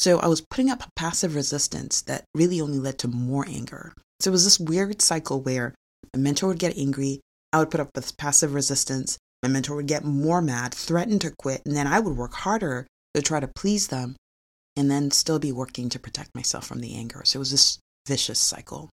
so 0.00 0.18
I 0.18 0.28
was 0.28 0.40
putting 0.40 0.70
up 0.70 0.82
a 0.82 0.90
passive 0.96 1.34
resistance 1.34 2.00
that 2.02 2.24
really 2.34 2.58
only 2.58 2.78
led 2.78 2.98
to 3.00 3.08
more 3.08 3.44
anger. 3.46 3.92
So 4.20 4.30
it 4.30 4.32
was 4.32 4.44
this 4.44 4.58
weird 4.58 5.02
cycle 5.02 5.42
where 5.42 5.74
my 6.14 6.20
mentor 6.20 6.48
would 6.48 6.58
get 6.58 6.78
angry, 6.78 7.20
I 7.52 7.58
would 7.58 7.70
put 7.70 7.80
up 7.80 7.90
this 7.92 8.10
passive 8.10 8.54
resistance, 8.54 9.18
my 9.42 9.50
mentor 9.50 9.76
would 9.76 9.86
get 9.86 10.02
more 10.02 10.40
mad, 10.40 10.72
threaten 10.72 11.18
to 11.18 11.34
quit, 11.38 11.60
and 11.66 11.76
then 11.76 11.86
I 11.86 12.00
would 12.00 12.16
work 12.16 12.32
harder 12.32 12.86
to 13.12 13.20
try 13.20 13.40
to 13.40 13.48
please 13.48 13.88
them 13.88 14.16
and 14.74 14.90
then 14.90 15.10
still 15.10 15.38
be 15.38 15.52
working 15.52 15.90
to 15.90 15.98
protect 15.98 16.34
myself 16.34 16.66
from 16.66 16.80
the 16.80 16.94
anger. 16.94 17.20
So 17.26 17.36
it 17.36 17.40
was 17.40 17.50
this 17.50 17.78
vicious 18.06 18.38
cycle. 18.38 18.88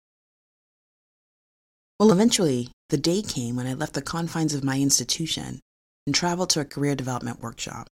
Well, 2.04 2.12
eventually, 2.12 2.70
the 2.90 2.98
day 2.98 3.22
came 3.22 3.56
when 3.56 3.66
I 3.66 3.76
left 3.76 3.94
the 3.94 4.02
confines 4.02 4.54
of 4.54 4.62
my 4.62 4.78
institution 4.78 5.62
and 6.06 6.14
traveled 6.14 6.50
to 6.50 6.60
a 6.60 6.66
career 6.66 6.96
development 6.96 7.40
workshop. 7.42 7.88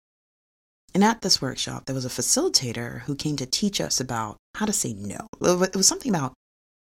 And 0.93 1.01
at 1.01 1.21
this 1.21 1.41
workshop, 1.41 1.85
there 1.85 1.95
was 1.95 2.03
a 2.03 2.09
facilitator 2.09 3.03
who 3.03 3.15
came 3.15 3.37
to 3.37 3.45
teach 3.45 3.79
us 3.79 4.01
about 4.01 4.35
how 4.55 4.65
to 4.65 4.73
say 4.73 4.91
no. 4.91 5.27
It 5.39 5.77
was 5.77 5.87
something 5.87 6.13
about 6.13 6.33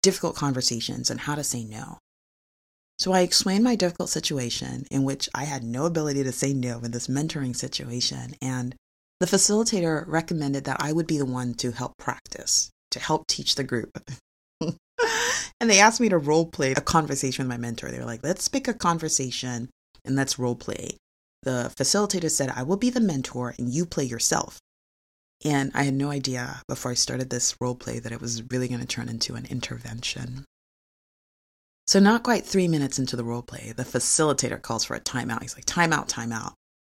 difficult 0.02 0.34
conversations 0.34 1.08
and 1.08 1.20
how 1.20 1.36
to 1.36 1.44
say 1.44 1.62
no. 1.62 1.98
So 2.98 3.12
I 3.12 3.20
explained 3.20 3.62
my 3.62 3.76
difficult 3.76 4.10
situation 4.10 4.86
in 4.90 5.04
which 5.04 5.28
I 5.32 5.44
had 5.44 5.62
no 5.62 5.86
ability 5.86 6.24
to 6.24 6.32
say 6.32 6.52
no 6.52 6.80
in 6.80 6.90
this 6.90 7.06
mentoring 7.06 7.54
situation. 7.54 8.34
And 8.42 8.74
the 9.20 9.26
facilitator 9.26 10.02
recommended 10.08 10.64
that 10.64 10.78
I 10.80 10.92
would 10.92 11.06
be 11.06 11.18
the 11.18 11.26
one 11.26 11.54
to 11.58 11.70
help 11.70 11.92
practice, 11.96 12.72
to 12.90 12.98
help 12.98 13.28
teach 13.28 13.54
the 13.54 13.62
group. 13.62 14.02
And 15.60 15.70
they 15.70 15.80
asked 15.80 16.00
me 16.00 16.08
to 16.08 16.18
role 16.18 16.46
play 16.46 16.72
a 16.72 16.80
conversation 16.80 17.44
with 17.44 17.50
my 17.50 17.56
mentor. 17.56 17.90
They 17.90 17.98
were 17.98 18.04
like, 18.04 18.24
let's 18.24 18.48
pick 18.48 18.68
a 18.68 18.74
conversation 18.74 19.70
and 20.04 20.16
let's 20.16 20.38
role 20.38 20.56
play 20.56 20.96
the 21.42 21.72
facilitator 21.74 22.30
said, 22.30 22.52
I 22.54 22.62
will 22.62 22.76
be 22.76 22.90
the 22.90 23.00
mentor 23.00 23.54
and 23.58 23.72
you 23.72 23.86
play 23.86 24.04
yourself. 24.04 24.58
And 25.44 25.70
I 25.74 25.84
had 25.84 25.94
no 25.94 26.10
idea 26.10 26.60
before 26.68 26.90
I 26.90 26.94
started 26.94 27.30
this 27.30 27.56
role 27.60 27.74
play 27.74 27.98
that 27.98 28.12
it 28.12 28.20
was 28.20 28.42
really 28.50 28.68
going 28.68 28.80
to 28.80 28.86
turn 28.86 29.08
into 29.08 29.36
an 29.36 29.46
intervention. 29.46 30.44
So, 31.86 31.98
not 31.98 32.22
quite 32.22 32.44
three 32.44 32.68
minutes 32.68 32.98
into 32.98 33.16
the 33.16 33.24
role 33.24 33.42
play, 33.42 33.72
the 33.74 33.84
facilitator 33.84 34.60
calls 34.60 34.84
for 34.84 34.94
a 34.94 35.00
timeout. 35.00 35.40
He's 35.42 35.56
like, 35.56 35.64
Timeout, 35.64 36.08
timeout. 36.08 36.52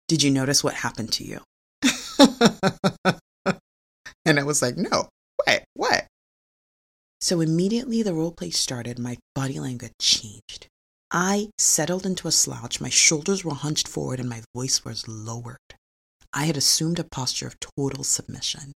Did 0.07 0.23
you 0.23 0.31
notice 0.31 0.63
what 0.63 0.73
happened 0.73 1.13
to 1.13 1.23
you? 1.23 1.39
and 4.25 4.39
I 4.39 4.43
was 4.43 4.61
like, 4.61 4.75
No? 4.75 5.07
So, 7.21 7.39
immediately 7.39 8.01
the 8.01 8.15
role 8.15 8.31
play 8.31 8.49
started, 8.49 8.97
my 8.97 9.17
body 9.35 9.59
language 9.59 9.93
changed. 9.99 10.67
I 11.11 11.49
settled 11.57 12.05
into 12.05 12.27
a 12.27 12.31
slouch, 12.31 12.81
my 12.81 12.89
shoulders 12.89 13.45
were 13.45 13.53
hunched 13.53 13.87
forward, 13.87 14.19
and 14.19 14.27
my 14.27 14.41
voice 14.55 14.83
was 14.83 15.07
lowered. 15.07 15.57
I 16.33 16.45
had 16.45 16.57
assumed 16.57 16.97
a 16.97 17.03
posture 17.03 17.47
of 17.47 17.59
total 17.59 18.03
submission. 18.03 18.71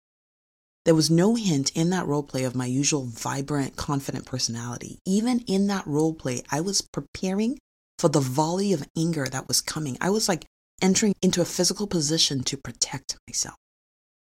There 0.84 0.94
was 0.94 1.10
no 1.10 1.36
hint 1.36 1.70
in 1.76 1.90
that 1.90 2.06
role 2.06 2.24
play 2.24 2.42
of 2.42 2.56
my 2.56 2.66
usual 2.66 3.04
vibrant, 3.04 3.76
confident 3.76 4.26
personality. 4.26 4.98
Even 5.06 5.40
in 5.40 5.68
that 5.68 5.86
role 5.86 6.14
play, 6.14 6.42
I 6.50 6.60
was 6.60 6.82
preparing 6.82 7.58
for 7.98 8.08
the 8.08 8.20
volley 8.20 8.72
of 8.72 8.88
anger 8.96 9.28
that 9.28 9.46
was 9.46 9.60
coming. 9.60 9.96
I 10.00 10.10
was 10.10 10.28
like 10.28 10.44
entering 10.80 11.14
into 11.22 11.40
a 11.40 11.44
physical 11.44 11.86
position 11.86 12.42
to 12.44 12.56
protect 12.56 13.16
myself. 13.28 13.54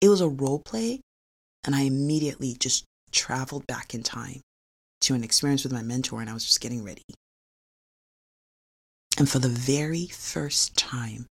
It 0.02 0.10
was 0.10 0.20
a 0.20 0.28
role 0.28 0.62
play, 0.66 1.00
and 1.64 1.74
I 1.74 1.82
immediately 1.82 2.58
just 2.60 2.84
traveled 3.12 3.68
back 3.68 3.94
in 3.94 4.04
time 4.04 4.42
to 5.02 5.16
an 5.16 5.24
experience 5.24 5.64
with 5.64 5.74
my 5.74 5.82
mentor, 5.82 6.22
and 6.22 6.30
I 6.30 6.34
was 6.34 6.46
just 6.46 6.62
getting 6.62 6.84
ready. 6.84 7.04
And 9.18 9.30
for 9.30 9.40
the 9.40 9.50
very 9.50 10.08
first 10.08 10.78
time, 10.78 11.28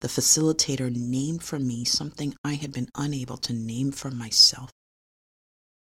the 0.00 0.08
facilitator 0.08 0.94
named 0.94 1.42
for 1.42 1.58
me 1.58 1.84
something 1.84 2.34
I 2.44 2.54
had 2.54 2.72
been 2.72 2.88
unable 2.96 3.36
to 3.38 3.52
name 3.52 3.92
for 3.92 4.10
myself. 4.10 4.70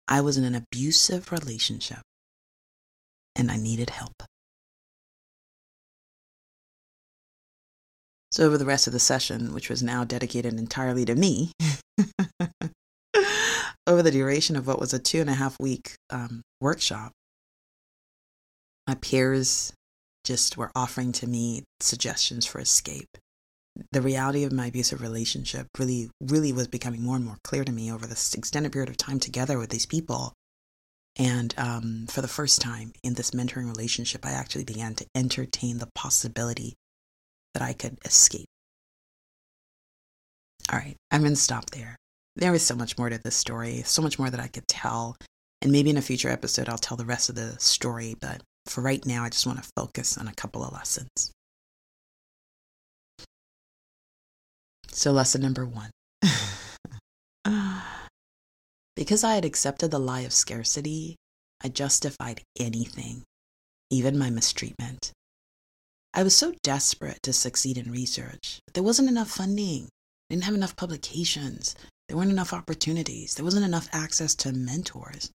I 0.08 0.22
was 0.22 0.38
in 0.38 0.44
an 0.44 0.56
abusive 0.56 1.32
relationship 1.32 2.00
and 3.36 3.50
I 3.50 3.58
needed 3.58 3.92
help. 3.92 4.24
So, 8.32 8.46
over 8.46 8.58
the 8.58 8.66
rest 8.66 8.88
of 8.88 8.94
the 8.94 9.00
session, 9.00 9.54
which 9.54 9.70
was 9.70 9.82
now 9.82 10.04
dedicated 10.04 10.54
entirely 10.54 11.06
to 11.06 11.16
me, 11.16 11.52
over 13.90 14.04
the 14.04 14.12
duration 14.12 14.56
of 14.56 14.68
what 14.68 14.80
was 14.80 14.94
a 14.94 15.00
two 15.00 15.20
and 15.20 15.30
a 15.30 15.34
half 15.34 15.60
week 15.60 15.96
um, 16.12 16.44
workshop, 16.62 17.12
my 18.88 18.94
peers 18.96 19.74
just 20.24 20.58
were 20.58 20.72
offering 20.76 21.12
to 21.12 21.28
me 21.28 21.64
suggestions 21.80 22.46
for 22.46 22.60
escape. 22.60 23.10
The 23.92 24.02
reality 24.02 24.44
of 24.44 24.52
my 24.52 24.68
abusive 24.68 25.02
relationship 25.02 25.68
really, 25.80 26.10
really 26.22 26.54
was 26.54 26.68
becoming 26.68 27.02
more 27.02 27.16
and 27.16 27.26
more 27.26 27.38
clear 27.44 27.64
to 27.64 27.72
me 27.72 27.92
over 27.92 28.06
this 28.06 28.36
extended 28.36 28.72
period 28.72 28.90
of 28.90 28.98
time 28.98 29.20
together 29.20 29.58
with 29.58 29.70
these 29.70 29.86
people. 29.86 30.34
And 31.18 31.54
um, 31.58 32.06
for 32.10 32.22
the 32.22 32.28
first 32.28 32.62
time 32.62 32.94
in 33.04 33.16
this 33.16 33.32
mentoring 33.32 33.68
relationship, 33.68 34.26
I 34.26 34.32
actually 34.32 34.66
began 34.66 34.94
to 34.96 35.06
entertain 35.16 35.80
the 35.80 35.90
possibility 35.96 36.76
that 37.54 37.64
I 37.64 37.74
could 37.74 37.98
escape. 38.06 38.48
All 40.72 40.78
right, 40.78 40.96
I'm 41.10 41.22
going 41.22 41.34
to 41.34 41.40
stop 41.40 41.72
there. 41.72 41.99
There 42.40 42.54
is 42.54 42.66
so 42.66 42.74
much 42.74 42.98
more 42.98 43.10
to 43.10 43.18
this 43.18 43.36
story, 43.36 43.84
so 43.86 44.02
much 44.02 44.18
more 44.18 44.30
that 44.30 44.40
I 44.40 44.48
could 44.48 44.66
tell. 44.70 45.18
And 45.62 45.74
maybe 45.74 45.90
in 45.90 45.98
a 45.98 46.02
future 46.02 46.30
episode, 46.30 46.70
I'll 46.70 46.78
tell 46.78 46.96
the 46.96 47.04
rest 47.04 47.28
of 47.28 47.36
the 47.36 47.60
story. 47.60 48.16
But 48.18 48.42
for 48.66 48.80
right 48.80 49.06
now, 49.06 49.26
I 49.26 49.30
just 49.30 49.46
want 49.46 49.62
to 49.62 49.70
focus 49.76 50.18
on 50.18 50.30
a 50.30 50.34
couple 50.34 50.64
of 50.64 50.72
lessons. 50.72 51.34
So, 54.88 55.12
lesson 55.12 55.42
number 55.42 55.66
one 55.66 55.92
because 58.96 59.26
I 59.26 59.36
had 59.36 59.44
accepted 59.44 59.92
the 59.92 60.00
lie 60.00 60.22
of 60.22 60.32
scarcity, 60.32 61.18
I 61.62 61.68
justified 61.68 62.42
anything, 62.58 63.24
even 63.90 64.18
my 64.18 64.30
mistreatment. 64.30 65.12
I 66.14 66.24
was 66.24 66.38
so 66.38 66.54
desperate 66.64 67.22
to 67.24 67.34
succeed 67.34 67.78
in 67.78 67.92
research. 67.92 68.62
There 68.74 68.84
wasn't 68.84 69.10
enough 69.10 69.30
funding, 69.30 69.90
I 70.30 70.36
didn't 70.36 70.46
have 70.46 70.56
enough 70.56 70.76
publications, 70.76 71.76
there 72.10 72.18
weren't 72.18 72.32
enough 72.32 72.54
opportunities, 72.54 73.36
there 73.36 73.46
wasn't 73.46 73.66
enough 73.66 73.88
access 73.94 74.34
to 74.34 74.52
mentors. 74.52 75.30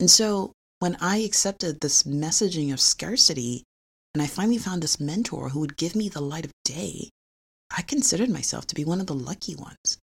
And 0.00 0.10
so 0.10 0.52
when 0.78 0.96
I 0.98 1.18
accepted 1.18 1.78
this 1.80 2.04
messaging 2.04 2.72
of 2.72 2.80
scarcity 2.80 3.64
and 4.14 4.22
I 4.22 4.26
finally 4.26 4.56
found 4.56 4.82
this 4.82 4.98
mentor 4.98 5.50
who 5.50 5.60
would 5.60 5.76
give 5.76 5.94
me 5.94 6.08
the 6.08 6.22
light 6.22 6.46
of 6.46 6.52
day, 6.64 7.10
I 7.76 7.82
considered 7.82 8.30
myself 8.30 8.66
to 8.68 8.74
be 8.74 8.82
one 8.82 9.00
of 9.02 9.08
the 9.08 9.14
lucky 9.14 9.54
ones. 9.54 9.98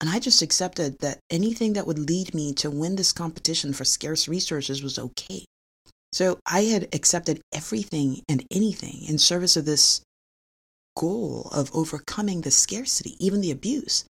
And 0.00 0.10
I 0.10 0.18
just 0.18 0.42
accepted 0.42 0.98
that 0.98 1.20
anything 1.30 1.74
that 1.74 1.86
would 1.86 1.98
lead 2.00 2.34
me 2.34 2.52
to 2.54 2.70
win 2.70 2.96
this 2.96 3.12
competition 3.12 3.72
for 3.72 3.84
scarce 3.84 4.26
resources 4.26 4.82
was 4.82 4.98
okay. 4.98 5.44
So 6.12 6.40
I 6.44 6.62
had 6.62 6.88
accepted 6.92 7.40
everything 7.52 8.22
and 8.28 8.44
anything 8.50 9.04
in 9.08 9.18
service 9.18 9.56
of 9.56 9.64
this 9.64 10.02
goal 10.96 11.48
of 11.52 11.70
overcoming 11.72 12.40
the 12.40 12.50
scarcity, 12.50 13.14
even 13.24 13.40
the 13.40 13.52
abuse. 13.52 14.04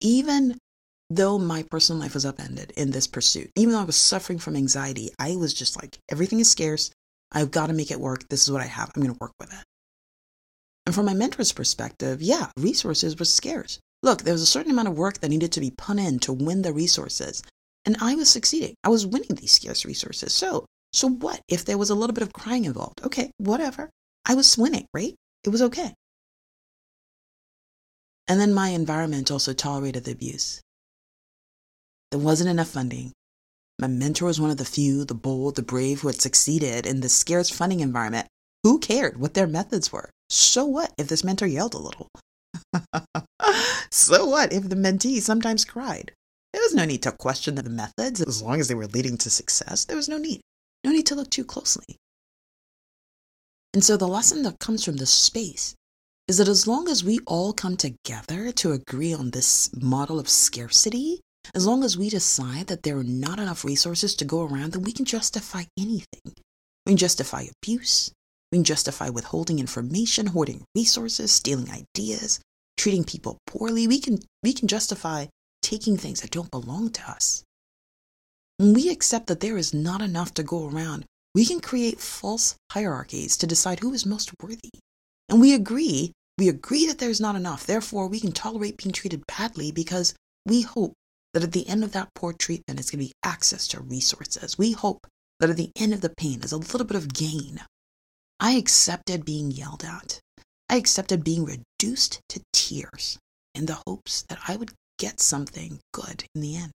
Even 0.00 0.58
though 1.10 1.38
my 1.38 1.62
personal 1.70 2.00
life 2.00 2.14
was 2.14 2.26
upended 2.26 2.72
in 2.76 2.90
this 2.90 3.06
pursuit, 3.06 3.50
even 3.56 3.72
though 3.72 3.80
I 3.80 3.84
was 3.84 3.96
suffering 3.96 4.38
from 4.38 4.56
anxiety, 4.56 5.10
I 5.18 5.36
was 5.36 5.54
just 5.54 5.80
like, 5.80 5.98
everything 6.10 6.40
is 6.40 6.50
scarce. 6.50 6.90
I've 7.32 7.50
got 7.50 7.66
to 7.66 7.72
make 7.72 7.90
it 7.90 8.00
work. 8.00 8.28
This 8.28 8.42
is 8.42 8.50
what 8.50 8.62
I 8.62 8.66
have. 8.66 8.90
I'm 8.94 9.02
going 9.02 9.14
to 9.14 9.18
work 9.20 9.32
with 9.38 9.52
it. 9.52 9.64
And 10.86 10.94
from 10.94 11.06
my 11.06 11.14
mentor's 11.14 11.52
perspective, 11.52 12.22
yeah, 12.22 12.50
resources 12.56 13.18
were 13.18 13.24
scarce. 13.24 13.78
Look, 14.02 14.22
there 14.22 14.34
was 14.34 14.42
a 14.42 14.46
certain 14.46 14.70
amount 14.70 14.88
of 14.88 14.98
work 14.98 15.20
that 15.20 15.30
needed 15.30 15.52
to 15.52 15.60
be 15.60 15.70
put 15.70 15.98
in 15.98 16.18
to 16.20 16.32
win 16.32 16.62
the 16.62 16.72
resources. 16.72 17.42
And 17.86 17.96
I 18.00 18.14
was 18.14 18.28
succeeding. 18.28 18.74
I 18.84 18.90
was 18.90 19.06
winning 19.06 19.34
these 19.34 19.52
scarce 19.52 19.84
resources. 19.84 20.32
So, 20.32 20.66
so 20.92 21.08
what 21.08 21.40
if 21.48 21.64
there 21.64 21.78
was 21.78 21.90
a 21.90 21.94
little 21.94 22.14
bit 22.14 22.22
of 22.22 22.32
crying 22.32 22.66
involved? 22.66 23.02
Okay, 23.04 23.30
whatever. 23.38 23.90
I 24.26 24.34
was 24.34 24.56
winning, 24.58 24.86
right? 24.94 25.14
It 25.42 25.50
was 25.50 25.62
okay. 25.62 25.94
And 28.28 28.40
then 28.40 28.54
my 28.54 28.68
environment 28.68 29.30
also 29.30 29.52
tolerated 29.52 30.04
the 30.04 30.12
abuse. 30.12 30.62
There 32.14 32.22
wasn't 32.22 32.50
enough 32.50 32.68
funding. 32.68 33.10
My 33.80 33.88
mentor 33.88 34.26
was 34.26 34.40
one 34.40 34.52
of 34.52 34.56
the 34.56 34.64
few, 34.64 35.04
the 35.04 35.16
bold, 35.16 35.56
the 35.56 35.62
brave 35.62 36.02
who 36.02 36.06
had 36.06 36.22
succeeded 36.22 36.86
in 36.86 37.00
the 37.00 37.08
scarce 37.08 37.50
funding 37.50 37.80
environment. 37.80 38.28
Who 38.62 38.78
cared 38.78 39.18
what 39.18 39.34
their 39.34 39.48
methods 39.48 39.90
were? 39.90 40.10
So 40.30 40.64
what 40.64 40.92
if 40.96 41.08
this 41.08 41.24
mentor 41.24 41.48
yelled 41.48 41.74
a 41.74 41.78
little? 41.78 42.06
so 43.90 44.26
what 44.26 44.52
if 44.52 44.68
the 44.68 44.76
mentee 44.76 45.20
sometimes 45.20 45.64
cried? 45.64 46.12
There 46.52 46.62
was 46.62 46.72
no 46.72 46.84
need 46.84 47.02
to 47.02 47.10
question 47.10 47.56
the 47.56 47.68
methods 47.68 48.20
as 48.20 48.40
long 48.40 48.60
as 48.60 48.68
they 48.68 48.76
were 48.76 48.86
leading 48.86 49.18
to 49.18 49.28
success. 49.28 49.84
There 49.84 49.96
was 49.96 50.08
no 50.08 50.16
need. 50.18 50.40
No 50.84 50.92
need 50.92 51.06
to 51.06 51.16
look 51.16 51.30
too 51.30 51.44
closely. 51.44 51.96
And 53.72 53.82
so 53.82 53.96
the 53.96 54.06
lesson 54.06 54.44
that 54.44 54.60
comes 54.60 54.84
from 54.84 54.98
this 54.98 55.10
space 55.10 55.74
is 56.28 56.38
that 56.38 56.46
as 56.46 56.68
long 56.68 56.88
as 56.88 57.02
we 57.02 57.18
all 57.26 57.52
come 57.52 57.76
together 57.76 58.52
to 58.52 58.70
agree 58.70 59.12
on 59.12 59.32
this 59.32 59.68
model 59.74 60.20
of 60.20 60.28
scarcity, 60.28 61.20
as 61.54 61.66
long 61.66 61.84
as 61.84 61.98
we 61.98 62.08
decide 62.08 62.68
that 62.68 62.82
there 62.82 62.96
are 62.96 63.04
not 63.04 63.38
enough 63.38 63.64
resources 63.64 64.14
to 64.16 64.24
go 64.24 64.42
around, 64.42 64.72
then 64.72 64.82
we 64.82 64.92
can 64.92 65.04
justify 65.04 65.64
anything. 65.78 66.34
We 66.86 66.90
can 66.90 66.96
justify 66.96 67.46
abuse. 67.62 68.10
We 68.50 68.58
can 68.58 68.64
justify 68.64 69.10
withholding 69.10 69.58
information, 69.58 70.28
hoarding 70.28 70.64
resources, 70.74 71.32
stealing 71.32 71.70
ideas, 71.70 72.40
treating 72.76 73.04
people 73.04 73.38
poorly. 73.46 73.86
We 73.86 74.00
can, 74.00 74.20
we 74.42 74.52
can 74.52 74.68
justify 74.68 75.26
taking 75.62 75.96
things 75.96 76.20
that 76.20 76.30
don't 76.30 76.50
belong 76.50 76.90
to 76.90 77.10
us. 77.10 77.42
When 78.58 78.72
we 78.72 78.90
accept 78.90 79.26
that 79.26 79.40
there 79.40 79.58
is 79.58 79.74
not 79.74 80.00
enough 80.00 80.34
to 80.34 80.42
go 80.42 80.68
around, 80.68 81.04
we 81.34 81.44
can 81.44 81.60
create 81.60 82.00
false 82.00 82.54
hierarchies 82.70 83.36
to 83.38 83.46
decide 83.46 83.80
who 83.80 83.92
is 83.92 84.06
most 84.06 84.30
worthy. 84.40 84.70
And 85.28 85.40
we 85.40 85.54
agree, 85.54 86.12
we 86.38 86.48
agree 86.48 86.86
that 86.86 86.98
there's 86.98 87.20
not 87.20 87.34
enough. 87.34 87.66
Therefore, 87.66 88.06
we 88.06 88.20
can 88.20 88.32
tolerate 88.32 88.76
being 88.76 88.92
treated 88.92 89.24
badly 89.26 89.72
because 89.72 90.14
we 90.46 90.62
hope 90.62 90.92
that 91.34 91.42
at 91.42 91.52
the 91.52 91.68
end 91.68 91.82
of 91.82 91.92
that 91.92 92.14
poor 92.14 92.32
treatment 92.32 92.78
is 92.78 92.90
going 92.90 93.00
to 93.00 93.08
be 93.08 93.12
access 93.24 93.66
to 93.68 93.80
resources. 93.80 94.56
We 94.56 94.72
hope 94.72 95.06
that 95.40 95.50
at 95.50 95.56
the 95.56 95.72
end 95.76 95.92
of 95.92 96.00
the 96.00 96.14
pain 96.16 96.42
is 96.42 96.52
a 96.52 96.56
little 96.56 96.86
bit 96.86 96.96
of 96.96 97.12
gain. 97.12 97.60
I 98.38 98.52
accepted 98.52 99.24
being 99.24 99.50
yelled 99.50 99.84
at. 99.84 100.20
I 100.70 100.76
accepted 100.76 101.24
being 101.24 101.44
reduced 101.44 102.20
to 102.30 102.40
tears 102.52 103.18
in 103.52 103.66
the 103.66 103.80
hopes 103.84 104.22
that 104.28 104.38
I 104.46 104.56
would 104.56 104.72
get 104.96 105.18
something 105.20 105.80
good 105.92 106.24
in 106.34 106.40
the 106.40 106.56
end. 106.56 106.72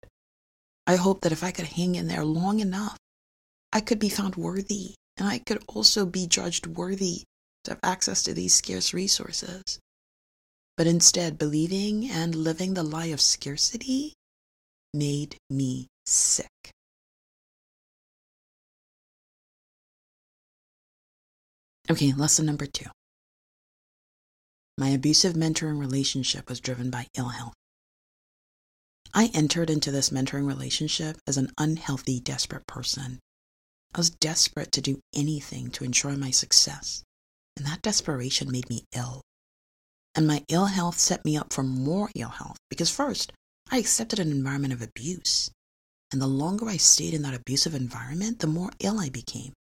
I 0.89 0.97
hoped 0.97 1.23
that 1.23 1.33
if 1.33 1.45
I 1.45 1.53
could 1.53 1.67
hang 1.67 1.95
in 1.95 2.09
there 2.09 2.25
long 2.25 2.59
enough, 2.59 2.97
I 3.73 3.81
could 3.81 4.01
be 4.01 4.09
found 4.09 4.35
worthy 4.35 4.95
and 5.17 5.29
I 5.29 5.39
could 5.39 5.63
also 5.69 6.05
be 6.05 6.27
judged 6.27 6.67
worthy 6.67 7.23
to 7.65 7.73
have 7.73 7.81
access 7.85 8.25
to 8.25 8.35
these 8.35 8.55
scarce 8.55 8.93
resources. 8.93 9.79
But 10.77 10.89
instead, 10.89 11.39
believing 11.39 12.11
and 12.11 12.35
living 12.35 12.75
the 12.75 12.83
lie 12.83 13.07
of 13.07 13.21
scarcity 13.21 14.15
made 14.95 15.37
me 15.51 15.89
sick. 16.07 16.49
Okay, 21.91 22.13
lesson 22.13 22.45
number 22.47 22.67
two. 22.67 22.91
My 24.77 24.91
abusive 24.91 25.33
mentoring 25.33 25.79
relationship 25.79 26.49
was 26.49 26.61
driven 26.61 26.91
by 26.91 27.07
ill 27.17 27.31
health. 27.31 27.55
I 29.15 29.31
entered 29.33 29.71
into 29.71 29.91
this 29.91 30.11
mentoring 30.11 30.47
relationship 30.47 31.17
as 31.27 31.37
an 31.39 31.51
unhealthy, 31.59 32.21
desperate 32.21 32.67
person. 32.67 33.19
I 33.95 33.99
was 33.99 34.11
desperate 34.11 34.71
to 34.73 34.83
do 34.83 35.01
anything 35.15 35.71
to 35.71 35.85
ensure 35.85 36.13
my 36.13 36.31
success, 36.31 37.03
and 37.57 37.67
that 37.67 37.81
desperation 37.81 38.53
made 38.53 38.69
me 38.69 38.85
ill. 38.95 39.23
And 40.15 40.27
my 40.27 40.45
ill 40.49 40.67
health 40.67 40.99
set 40.99 41.25
me 41.25 41.37
up 41.37 41.53
for 41.53 41.63
more 41.63 42.11
ill 42.15 42.29
health 42.29 42.59
because, 42.69 42.91
first, 42.91 43.33
I 43.71 43.79
accepted 43.79 44.19
an 44.19 44.31
environment 44.31 44.73
of 44.73 44.81
abuse. 44.81 45.51
And 46.11 46.23
the 46.23 46.27
longer 46.27 46.69
I 46.69 46.79
stayed 46.79 47.13
in 47.13 47.23
that 47.23 47.35
abusive 47.35 47.75
environment, 47.75 48.39
the 48.39 48.47
more 48.47 48.71
ill 48.81 48.99
I 48.99 49.11
became. 49.11 49.53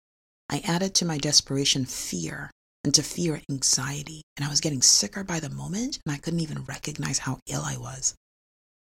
I 0.48 0.60
added 0.60 0.94
to 0.94 1.04
my 1.04 1.18
desperation 1.18 1.84
fear, 1.86 2.52
and 2.84 2.94
to 2.94 3.02
fear 3.02 3.42
anxiety, 3.50 4.22
and 4.36 4.46
I 4.46 4.48
was 4.48 4.60
getting 4.60 4.80
sicker 4.80 5.24
by 5.24 5.40
the 5.40 5.50
moment, 5.50 5.98
and 6.06 6.14
I 6.14 6.18
couldn't 6.18 6.38
even 6.38 6.62
recognize 6.64 7.18
how 7.18 7.40
ill 7.48 7.62
I 7.62 7.76
was. 7.76 8.14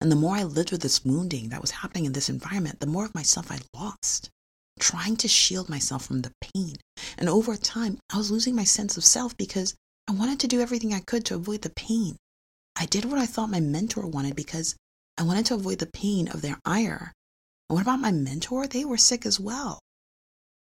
And 0.00 0.12
the 0.12 0.16
more 0.16 0.36
I 0.36 0.44
lived 0.44 0.70
with 0.70 0.82
this 0.82 1.04
wounding 1.04 1.48
that 1.48 1.60
was 1.60 1.72
happening 1.72 2.04
in 2.04 2.12
this 2.12 2.28
environment, 2.28 2.78
the 2.78 2.86
more 2.86 3.04
of 3.04 3.14
myself 3.16 3.50
I 3.50 3.58
lost, 3.74 4.30
trying 4.78 5.16
to 5.16 5.26
shield 5.26 5.68
myself 5.68 6.06
from 6.06 6.22
the 6.22 6.30
pain. 6.40 6.76
And 7.16 7.28
over 7.28 7.56
time, 7.56 7.98
I 8.08 8.18
was 8.18 8.30
losing 8.30 8.54
my 8.54 8.62
sense 8.62 8.96
of 8.96 9.04
self 9.04 9.36
because 9.36 9.74
I 10.06 10.12
wanted 10.12 10.38
to 10.40 10.46
do 10.46 10.60
everything 10.60 10.94
I 10.94 11.00
could 11.00 11.24
to 11.26 11.34
avoid 11.34 11.62
the 11.62 11.70
pain. 11.70 12.16
I 12.76 12.86
did 12.86 13.04
what 13.04 13.18
I 13.18 13.26
thought 13.26 13.50
my 13.50 13.58
mentor 13.58 14.06
wanted 14.06 14.36
because 14.36 14.76
I 15.18 15.24
wanted 15.24 15.46
to 15.46 15.54
avoid 15.54 15.80
the 15.80 15.86
pain 15.86 16.28
of 16.28 16.42
their 16.42 16.60
ire. 16.64 17.12
And 17.68 17.74
what 17.74 17.82
about 17.82 17.98
my 17.98 18.12
mentor? 18.12 18.68
They 18.68 18.84
were 18.84 18.96
sick 18.96 19.26
as 19.26 19.40
well. 19.40 19.80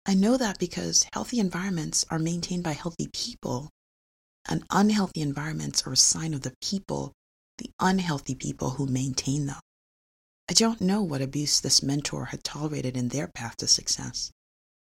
I 0.07 0.15
know 0.15 0.37
that 0.37 0.61
because 0.61 1.07
healthy 1.13 1.41
environments 1.41 2.07
are 2.09 2.21
maintained 2.21 2.63
by 2.63 2.73
healthy 2.73 3.09
people, 3.13 3.69
and 4.49 4.65
unhealthy 4.71 5.23
environments 5.23 5.87
are 5.87 5.93
a 5.93 5.97
sign 5.97 6.35
of 6.35 6.43
the 6.43 6.55
people, 6.63 7.13
the 7.59 7.71
unhealthy 7.81 8.37
people 8.37 8.71
who 8.71 8.87
maintain 8.87 9.47
them. 9.47 9.61
I 10.49 10.55
don't 10.55 10.81
know 10.81 11.03
what 11.03 11.21
abuse 11.21 11.61
this 11.61 11.83
mentor 11.83 12.27
had 12.27 12.45
tolerated 12.45 12.97
in 12.97 13.09
their 13.09 13.27
path 13.27 13.57
to 13.59 13.67
success. 13.67 14.31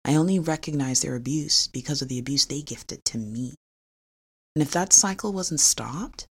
I 0.04 0.14
only 0.14 0.38
recognize 0.38 1.00
their 1.00 1.16
abuse 1.16 1.66
because 1.66 2.00
of 2.00 2.08
the 2.08 2.20
abuse 2.20 2.46
they 2.46 2.62
gifted 2.62 3.04
to 3.06 3.18
me. 3.18 3.56
And 4.54 4.62
if 4.62 4.70
that 4.70 4.92
cycle 4.92 5.32
wasn't 5.32 5.60
stopped, 5.60 6.26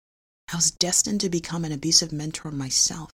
I 0.52 0.56
was 0.56 0.70
destined 0.70 1.20
to 1.22 1.28
become 1.28 1.64
an 1.64 1.72
abusive 1.72 2.12
mentor 2.12 2.50
myself. 2.50 3.10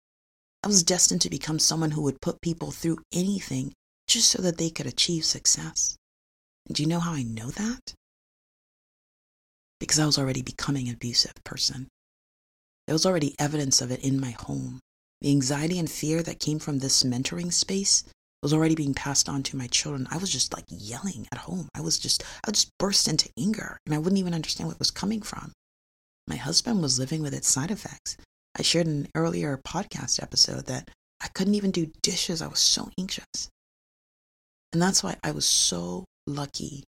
I 0.62 0.68
was 0.68 0.82
destined 0.82 1.20
to 1.22 1.30
become 1.30 1.58
someone 1.58 1.92
who 1.92 2.02
would 2.02 2.20
put 2.20 2.40
people 2.40 2.70
through 2.70 2.98
anything 3.12 3.74
just 4.06 4.30
so 4.30 4.42
that 4.42 4.56
they 4.56 4.70
could 4.70 4.86
achieve 4.86 5.24
success. 5.24 5.96
And 6.66 6.76
do 6.76 6.82
you 6.82 6.88
know 6.88 7.00
how 7.00 7.12
I 7.12 7.22
know 7.22 7.50
that? 7.50 7.94
Because 9.78 9.98
I 9.98 10.06
was 10.06 10.18
already 10.18 10.42
becoming 10.42 10.88
an 10.88 10.94
abusive 10.94 11.34
person. 11.44 11.88
There 12.86 12.94
was 12.94 13.06
already 13.06 13.36
evidence 13.38 13.80
of 13.80 13.90
it 13.90 14.00
in 14.00 14.18
my 14.18 14.30
home. 14.30 14.80
The 15.20 15.30
anxiety 15.30 15.78
and 15.78 15.90
fear 15.90 16.22
that 16.22 16.40
came 16.40 16.58
from 16.58 16.78
this 16.78 17.02
mentoring 17.02 17.52
space 17.52 18.04
was 18.42 18.54
already 18.54 18.74
being 18.74 18.94
passed 18.94 19.28
on 19.28 19.42
to 19.44 19.56
my 19.56 19.66
children. 19.66 20.08
I 20.10 20.16
was 20.16 20.30
just 20.30 20.54
like 20.54 20.64
yelling 20.68 21.28
at 21.30 21.38
home. 21.38 21.68
I 21.74 21.82
was 21.82 21.98
just, 21.98 22.24
I 22.46 22.50
just 22.50 22.70
burst 22.78 23.08
into 23.08 23.28
anger 23.38 23.78
and 23.84 23.94
I 23.94 23.98
wouldn't 23.98 24.18
even 24.18 24.34
understand 24.34 24.68
what 24.68 24.78
was 24.78 24.90
coming 24.90 25.22
from. 25.22 25.52
My 26.28 26.36
husband 26.36 26.82
was 26.82 26.98
living 26.98 27.22
with 27.22 27.32
its 27.32 27.48
side 27.48 27.70
effects. 27.70 28.18
I 28.54 28.60
shared 28.60 28.86
in 28.86 28.92
an 29.04 29.08
earlier 29.14 29.56
podcast 29.56 30.22
episode 30.22 30.66
that 30.66 30.90
I 31.22 31.28
couldn't 31.28 31.54
even 31.54 31.70
do 31.70 31.90
dishes. 32.02 32.42
I 32.42 32.48
was 32.48 32.58
so 32.58 32.90
anxious. 32.98 33.48
And 34.74 34.82
that's 34.82 35.02
why 35.02 35.16
I 35.24 35.30
was 35.30 35.46
so 35.46 36.04
lucky 36.26 36.84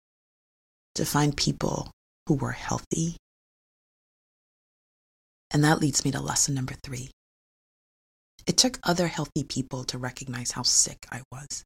to 0.96 1.06
find 1.06 1.36
people 1.36 1.92
who 2.28 2.36
were 2.36 2.54
healthy. 2.54 3.18
And 5.52 5.66
that 5.66 5.82
leads 5.82 6.06
me 6.06 6.12
to 6.12 6.22
lesson 6.22 6.56
number 6.56 6.76
three. 6.82 7.12
It 8.48 8.58
took 8.58 8.80
other 8.84 9.08
healthy 9.08 9.44
people 9.44 9.84
to 9.86 9.98
recognize 9.98 10.52
how 10.52 10.64
sick 10.64 11.06
I 11.12 11.24
was. 11.30 11.64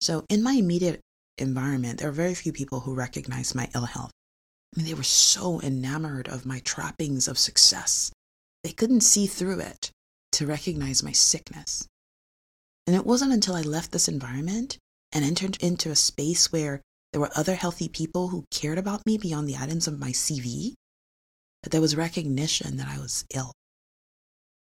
So, 0.00 0.24
in 0.28 0.42
my 0.42 0.54
immediate 0.54 1.00
environment, 1.36 2.00
there 2.00 2.08
are 2.08 2.12
very 2.12 2.34
few 2.34 2.52
people 2.52 2.80
who 2.80 2.94
recognize 2.94 3.54
my 3.54 3.68
ill 3.74 3.84
health. 3.84 4.10
I 4.74 4.80
mean, 4.80 4.86
they 4.86 4.94
were 4.94 5.02
so 5.02 5.60
enamored 5.60 6.28
of 6.28 6.46
my 6.46 6.60
trappings 6.60 7.28
of 7.28 7.38
success. 7.38 8.12
They 8.62 8.72
couldn't 8.72 9.00
see 9.00 9.26
through 9.26 9.60
it 9.60 9.90
to 10.32 10.46
recognize 10.46 11.02
my 11.02 11.12
sickness. 11.12 11.86
And 12.86 12.94
it 12.94 13.06
wasn't 13.06 13.32
until 13.32 13.54
I 13.54 13.62
left 13.62 13.92
this 13.92 14.08
environment 14.08 14.78
and 15.12 15.24
entered 15.24 15.56
into 15.62 15.90
a 15.90 15.96
space 15.96 16.52
where 16.52 16.82
there 17.12 17.20
were 17.20 17.30
other 17.34 17.54
healthy 17.54 17.88
people 17.88 18.28
who 18.28 18.44
cared 18.50 18.78
about 18.78 19.06
me 19.06 19.16
beyond 19.16 19.48
the 19.48 19.56
items 19.56 19.86
of 19.86 19.98
my 19.98 20.10
CV 20.10 20.74
that 21.62 21.70
there 21.70 21.80
was 21.80 21.96
recognition 21.96 22.76
that 22.76 22.88
I 22.88 22.98
was 22.98 23.24
ill. 23.34 23.52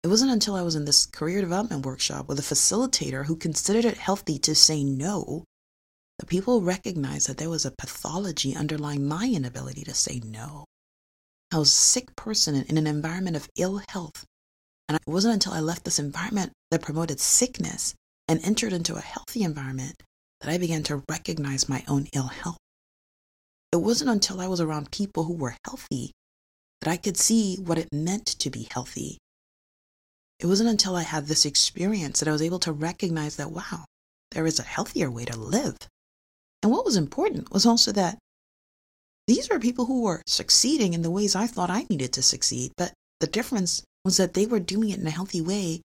It 0.02 0.08
wasn't 0.08 0.32
until 0.32 0.56
I 0.56 0.62
was 0.62 0.74
in 0.74 0.84
this 0.84 1.06
career 1.06 1.40
development 1.40 1.86
workshop 1.86 2.28
with 2.28 2.38
a 2.38 2.42
facilitator 2.42 3.26
who 3.26 3.36
considered 3.36 3.84
it 3.84 3.98
healthy 3.98 4.38
to 4.40 4.54
say 4.54 4.82
no 4.82 5.44
that 6.18 6.26
people 6.26 6.60
recognized 6.60 7.28
that 7.28 7.38
there 7.38 7.50
was 7.50 7.64
a 7.64 7.70
pathology 7.70 8.54
underlying 8.54 9.06
my 9.06 9.28
inability 9.28 9.82
to 9.84 9.94
say 9.94 10.20
no. 10.24 10.64
I 11.50 11.58
was 11.58 11.68
a 11.68 11.72
sick 11.72 12.14
person 12.16 12.54
in 12.54 12.78
an 12.78 12.86
environment 12.86 13.36
of 13.36 13.48
ill 13.56 13.82
health. 13.88 14.24
And 14.88 14.96
it 14.96 15.10
wasn't 15.10 15.34
until 15.34 15.52
I 15.52 15.60
left 15.60 15.84
this 15.84 15.98
environment 15.98 16.52
that 16.70 16.82
promoted 16.82 17.20
sickness 17.20 17.94
and 18.28 18.40
entered 18.44 18.72
into 18.72 18.96
a 18.96 19.00
healthy 19.00 19.42
environment 19.42 20.02
that 20.40 20.50
I 20.50 20.58
began 20.58 20.82
to 20.84 21.02
recognize 21.08 21.68
my 21.68 21.84
own 21.88 22.06
ill 22.12 22.28
health. 22.28 22.58
It 23.72 23.76
wasn't 23.76 24.10
until 24.10 24.40
I 24.40 24.48
was 24.48 24.60
around 24.60 24.90
people 24.90 25.24
who 25.24 25.34
were 25.34 25.56
healthy 25.64 26.12
that 26.80 26.90
I 26.90 26.96
could 26.96 27.16
see 27.16 27.56
what 27.56 27.78
it 27.78 27.88
meant 27.92 28.26
to 28.26 28.50
be 28.50 28.68
healthy 28.70 29.18
it 30.42 30.46
wasn't 30.46 30.70
until 30.70 30.96
I 30.96 31.04
had 31.04 31.26
this 31.26 31.46
experience 31.46 32.18
that 32.18 32.26
I 32.26 32.32
was 32.32 32.42
able 32.42 32.58
to 32.60 32.72
recognize 32.72 33.36
that, 33.36 33.52
wow, 33.52 33.84
there 34.32 34.44
is 34.44 34.58
a 34.58 34.64
healthier 34.64 35.08
way 35.08 35.24
to 35.24 35.38
live. 35.38 35.76
And 36.62 36.70
what 36.70 36.84
was 36.84 36.96
important 36.96 37.50
was 37.52 37.66
also 37.66 37.92
that 37.92 38.18
these 39.26 39.48
were 39.48 39.58
people 39.58 39.86
who 39.86 40.02
were 40.02 40.22
succeeding 40.26 40.94
in 40.94 41.02
the 41.02 41.10
ways 41.10 41.34
I 41.34 41.46
thought 41.46 41.70
I 41.70 41.86
needed 41.90 42.12
to 42.14 42.22
succeed. 42.22 42.72
But 42.76 42.92
the 43.20 43.26
difference 43.26 43.82
was 44.04 44.16
that 44.16 44.34
they 44.34 44.46
were 44.46 44.60
doing 44.60 44.90
it 44.90 44.98
in 44.98 45.06
a 45.06 45.10
healthy 45.10 45.40
way, 45.40 45.80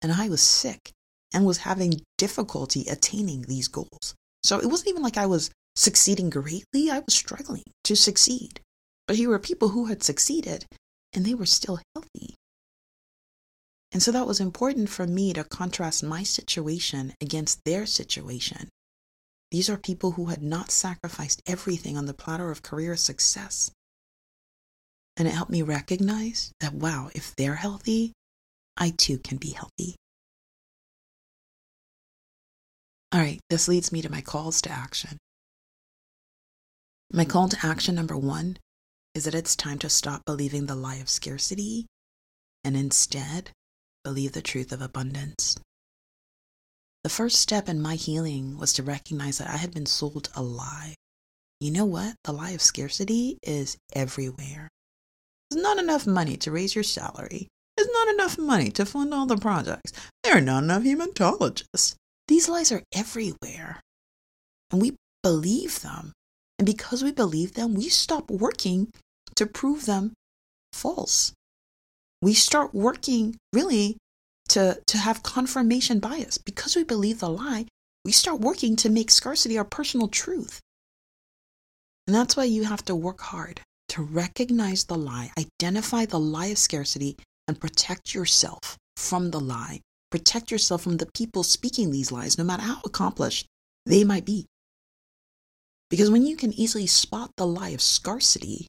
and 0.00 0.12
I 0.12 0.28
was 0.28 0.42
sick 0.42 0.92
and 1.32 1.46
was 1.46 1.58
having 1.58 2.02
difficulty 2.18 2.84
attaining 2.88 3.42
these 3.42 3.68
goals. 3.68 4.14
So 4.42 4.58
it 4.58 4.66
wasn't 4.66 4.90
even 4.90 5.02
like 5.02 5.16
I 5.16 5.26
was 5.26 5.50
succeeding 5.76 6.28
greatly, 6.28 6.90
I 6.90 6.98
was 7.00 7.14
struggling 7.14 7.64
to 7.84 7.96
succeed. 7.96 8.60
But 9.06 9.16
here 9.16 9.30
were 9.30 9.38
people 9.38 9.70
who 9.70 9.86
had 9.86 10.02
succeeded 10.02 10.66
and 11.12 11.24
they 11.24 11.34
were 11.34 11.46
still 11.46 11.80
healthy. 11.94 12.34
And 13.92 14.02
so 14.02 14.10
that 14.12 14.26
was 14.26 14.40
important 14.40 14.88
for 14.88 15.06
me 15.06 15.32
to 15.34 15.44
contrast 15.44 16.02
my 16.02 16.22
situation 16.22 17.14
against 17.20 17.64
their 17.64 17.86
situation. 17.86 18.68
These 19.52 19.68
are 19.68 19.76
people 19.76 20.12
who 20.12 20.26
had 20.26 20.42
not 20.42 20.70
sacrificed 20.70 21.42
everything 21.46 21.98
on 21.98 22.06
the 22.06 22.14
platter 22.14 22.50
of 22.50 22.62
career 22.62 22.96
success. 22.96 23.70
And 25.18 25.28
it 25.28 25.34
helped 25.34 25.50
me 25.50 25.60
recognize 25.60 26.52
that, 26.60 26.72
wow, 26.72 27.10
if 27.14 27.36
they're 27.36 27.56
healthy, 27.56 28.14
I 28.78 28.94
too 28.96 29.18
can 29.18 29.36
be 29.36 29.50
healthy. 29.50 29.94
All 33.12 33.20
right, 33.20 33.40
this 33.50 33.68
leads 33.68 33.92
me 33.92 34.00
to 34.00 34.10
my 34.10 34.22
calls 34.22 34.62
to 34.62 34.70
action. 34.70 35.18
My 37.12 37.26
call 37.26 37.50
to 37.50 37.66
action 37.66 37.94
number 37.94 38.16
one 38.16 38.56
is 39.14 39.24
that 39.24 39.34
it's 39.34 39.54
time 39.54 39.78
to 39.80 39.90
stop 39.90 40.24
believing 40.24 40.64
the 40.64 40.74
lie 40.74 40.96
of 40.96 41.10
scarcity 41.10 41.84
and 42.64 42.74
instead 42.74 43.50
believe 44.02 44.32
the 44.32 44.40
truth 44.40 44.72
of 44.72 44.80
abundance. 44.80 45.58
The 47.04 47.10
first 47.10 47.40
step 47.40 47.68
in 47.68 47.82
my 47.82 47.96
healing 47.96 48.58
was 48.58 48.72
to 48.74 48.82
recognize 48.82 49.38
that 49.38 49.48
I 49.48 49.56
had 49.56 49.74
been 49.74 49.86
sold 49.86 50.28
a 50.36 50.42
lie. 50.42 50.94
You 51.60 51.72
know 51.72 51.84
what? 51.84 52.14
The 52.24 52.32
lie 52.32 52.50
of 52.50 52.62
scarcity 52.62 53.38
is 53.42 53.76
everywhere. 53.92 54.68
There's 55.50 55.62
not 55.62 55.78
enough 55.78 56.06
money 56.06 56.36
to 56.38 56.52
raise 56.52 56.74
your 56.74 56.84
salary. 56.84 57.48
There's 57.76 57.90
not 57.92 58.08
enough 58.08 58.38
money 58.38 58.70
to 58.70 58.86
fund 58.86 59.12
all 59.12 59.26
the 59.26 59.36
projects. 59.36 59.92
There 60.22 60.36
are 60.36 60.40
not 60.40 60.64
enough 60.64 60.84
hematologists. 60.84 61.94
These 62.28 62.48
lies 62.48 62.70
are 62.70 62.82
everywhere. 62.94 63.80
And 64.70 64.80
we 64.80 64.96
believe 65.22 65.82
them. 65.82 66.12
And 66.58 66.66
because 66.66 67.02
we 67.02 67.12
believe 67.12 67.54
them, 67.54 67.74
we 67.74 67.88
stop 67.88 68.30
working 68.30 68.92
to 69.34 69.46
prove 69.46 69.86
them 69.86 70.12
false 70.72 71.32
we 72.22 72.32
start 72.32 72.72
working 72.72 73.36
really 73.52 73.98
to, 74.52 74.78
to 74.86 74.98
have 74.98 75.22
confirmation 75.22 75.98
bias. 75.98 76.38
Because 76.38 76.76
we 76.76 76.84
believe 76.84 77.20
the 77.20 77.28
lie, 77.28 77.66
we 78.04 78.12
start 78.12 78.40
working 78.40 78.76
to 78.76 78.90
make 78.90 79.10
scarcity 79.10 79.58
our 79.58 79.64
personal 79.64 80.08
truth. 80.08 80.60
And 82.06 82.14
that's 82.14 82.36
why 82.36 82.44
you 82.44 82.64
have 82.64 82.84
to 82.86 82.94
work 82.94 83.20
hard 83.20 83.60
to 83.90 84.02
recognize 84.02 84.84
the 84.84 84.96
lie, 84.96 85.30
identify 85.38 86.06
the 86.06 86.18
lie 86.18 86.46
of 86.46 86.58
scarcity, 86.58 87.16
and 87.46 87.60
protect 87.60 88.14
yourself 88.14 88.76
from 88.96 89.30
the 89.30 89.40
lie. 89.40 89.80
Protect 90.10 90.50
yourself 90.50 90.82
from 90.82 90.98
the 90.98 91.10
people 91.14 91.42
speaking 91.42 91.90
these 91.90 92.12
lies, 92.12 92.38
no 92.38 92.44
matter 92.44 92.62
how 92.62 92.80
accomplished 92.84 93.46
they 93.86 94.04
might 94.04 94.24
be. 94.24 94.46
Because 95.90 96.10
when 96.10 96.26
you 96.26 96.36
can 96.36 96.52
easily 96.52 96.86
spot 96.86 97.30
the 97.36 97.46
lie 97.46 97.70
of 97.70 97.82
scarcity, 97.82 98.66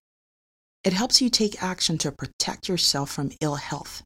it 0.83 0.93
helps 0.93 1.21
you 1.21 1.29
take 1.29 1.63
action 1.63 1.97
to 1.99 2.11
protect 2.11 2.67
yourself 2.67 3.09
from 3.09 3.31
ill 3.41 3.55
health. 3.55 4.03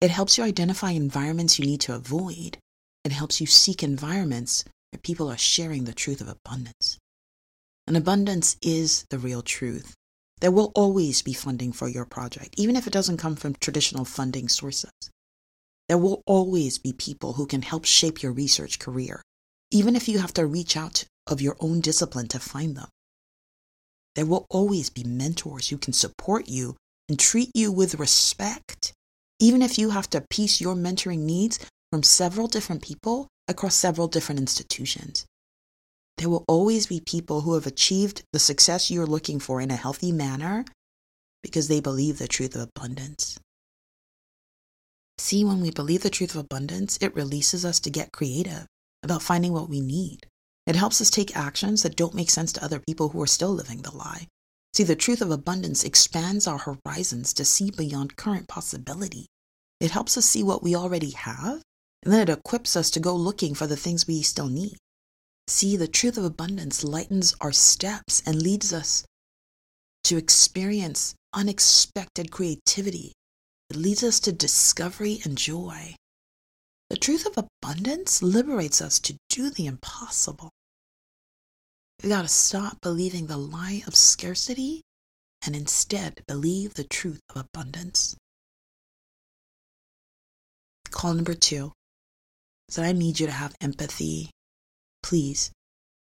It 0.00 0.10
helps 0.10 0.38
you 0.38 0.44
identify 0.44 0.92
environments 0.92 1.58
you 1.58 1.66
need 1.66 1.82
to 1.82 1.94
avoid. 1.94 2.58
It 3.04 3.12
helps 3.12 3.40
you 3.40 3.46
seek 3.46 3.82
environments 3.82 4.64
where 4.90 5.00
people 5.00 5.30
are 5.30 5.36
sharing 5.36 5.84
the 5.84 5.92
truth 5.92 6.20
of 6.20 6.28
abundance. 6.28 6.98
And 7.86 7.96
abundance 7.96 8.56
is 8.62 9.04
the 9.10 9.18
real 9.18 9.42
truth. 9.42 9.94
There 10.40 10.50
will 10.50 10.72
always 10.74 11.20
be 11.20 11.34
funding 11.34 11.72
for 11.72 11.86
your 11.86 12.06
project, 12.06 12.54
even 12.56 12.76
if 12.76 12.86
it 12.86 12.92
doesn't 12.92 13.18
come 13.18 13.36
from 13.36 13.54
traditional 13.54 14.06
funding 14.06 14.48
sources. 14.48 14.90
There 15.88 15.98
will 15.98 16.22
always 16.24 16.78
be 16.78 16.92
people 16.94 17.34
who 17.34 17.46
can 17.46 17.62
help 17.62 17.84
shape 17.84 18.22
your 18.22 18.32
research 18.32 18.78
career, 18.78 19.22
even 19.70 19.96
if 19.96 20.08
you 20.08 20.18
have 20.18 20.32
to 20.34 20.46
reach 20.46 20.76
out 20.76 21.04
of 21.26 21.42
your 21.42 21.56
own 21.60 21.80
discipline 21.80 22.28
to 22.28 22.38
find 22.38 22.76
them. 22.76 22.88
There 24.14 24.24
will 24.24 24.46
always 24.48 24.88
be 24.88 25.04
mentors 25.04 25.68
who 25.68 25.76
can 25.76 25.92
support 25.92 26.48
you 26.48 26.76
and 27.08 27.18
treat 27.18 27.50
you 27.54 27.70
with 27.70 27.96
respect, 27.96 28.94
even 29.40 29.62
if 29.62 29.78
you 29.78 29.90
have 29.90 30.08
to 30.10 30.20
piece 30.20 30.60
your 30.60 30.74
mentoring 30.74 31.20
needs 31.20 31.58
from 31.90 32.02
several 32.02 32.46
different 32.46 32.82
people 32.82 33.28
across 33.48 33.74
several 33.74 34.06
different 34.06 34.38
institutions. 34.38 35.26
There 36.18 36.28
will 36.28 36.44
always 36.46 36.86
be 36.86 37.00
people 37.00 37.40
who 37.40 37.54
have 37.54 37.66
achieved 37.66 38.22
the 38.32 38.38
success 38.38 38.90
you're 38.90 39.06
looking 39.06 39.40
for 39.40 39.60
in 39.60 39.70
a 39.70 39.76
healthy 39.76 40.12
manner 40.12 40.64
because 41.42 41.68
they 41.68 41.80
believe 41.80 42.18
the 42.18 42.28
truth 42.28 42.54
of 42.54 42.68
abundance. 42.76 43.38
See, 45.16 45.44
when 45.44 45.60
we 45.60 45.70
believe 45.70 46.02
the 46.02 46.10
truth 46.10 46.34
of 46.34 46.40
abundance, 46.40 46.98
it 47.00 47.14
releases 47.14 47.64
us 47.64 47.80
to 47.80 47.90
get 47.90 48.12
creative 48.12 48.66
about 49.02 49.22
finding 49.22 49.52
what 49.52 49.68
we 49.68 49.80
need. 49.80 50.26
It 50.66 50.76
helps 50.76 51.00
us 51.00 51.10
take 51.10 51.36
actions 51.36 51.82
that 51.82 51.96
don't 51.96 52.14
make 52.14 52.30
sense 52.30 52.52
to 52.52 52.64
other 52.64 52.80
people 52.86 53.08
who 53.08 53.22
are 53.22 53.26
still 53.26 53.52
living 53.52 53.82
the 53.82 53.96
lie. 53.96 54.26
See, 54.72 54.84
the 54.84 54.96
truth 54.96 55.20
of 55.20 55.30
abundance 55.30 55.84
expands 55.84 56.46
our 56.46 56.58
horizons 56.58 57.32
to 57.34 57.44
see 57.44 57.70
beyond 57.70 58.16
current 58.16 58.48
possibility. 58.48 59.26
It 59.80 59.90
helps 59.90 60.16
us 60.16 60.26
see 60.26 60.42
what 60.42 60.62
we 60.62 60.76
already 60.76 61.10
have, 61.10 61.62
and 62.02 62.12
then 62.12 62.28
it 62.28 62.32
equips 62.32 62.76
us 62.76 62.90
to 62.92 63.00
go 63.00 63.14
looking 63.14 63.54
for 63.54 63.66
the 63.66 63.76
things 63.76 64.06
we 64.06 64.22
still 64.22 64.48
need. 64.48 64.76
See, 65.48 65.76
the 65.76 65.88
truth 65.88 66.16
of 66.16 66.24
abundance 66.24 66.84
lightens 66.84 67.34
our 67.40 67.52
steps 67.52 68.22
and 68.24 68.40
leads 68.40 68.72
us 68.72 69.04
to 70.04 70.16
experience 70.16 71.14
unexpected 71.34 72.30
creativity. 72.30 73.12
It 73.70 73.76
leads 73.76 74.04
us 74.04 74.20
to 74.20 74.32
discovery 74.32 75.20
and 75.24 75.36
joy. 75.36 75.96
The 76.88 76.96
truth 76.96 77.26
of 77.26 77.36
abundance 77.36 78.22
liberates 78.22 78.80
us 78.80 78.98
to 79.00 79.16
do 79.28 79.50
the 79.50 79.66
impossible. 79.66 80.50
We 82.02 82.08
got 82.08 82.22
to 82.22 82.28
stop 82.28 82.80
believing 82.80 83.26
the 83.26 83.36
lie 83.36 83.82
of 83.86 83.94
scarcity 83.94 84.82
and 85.44 85.54
instead 85.54 86.22
believe 86.26 86.74
the 86.74 86.84
truth 86.84 87.20
of 87.28 87.36
abundance. 87.36 88.16
Call 90.90 91.12
number 91.12 91.34
two 91.34 91.72
that 92.74 92.84
I 92.86 92.92
need 92.92 93.20
you 93.20 93.26
to 93.26 93.32
have 93.32 93.54
empathy. 93.60 94.30
Please 95.02 95.50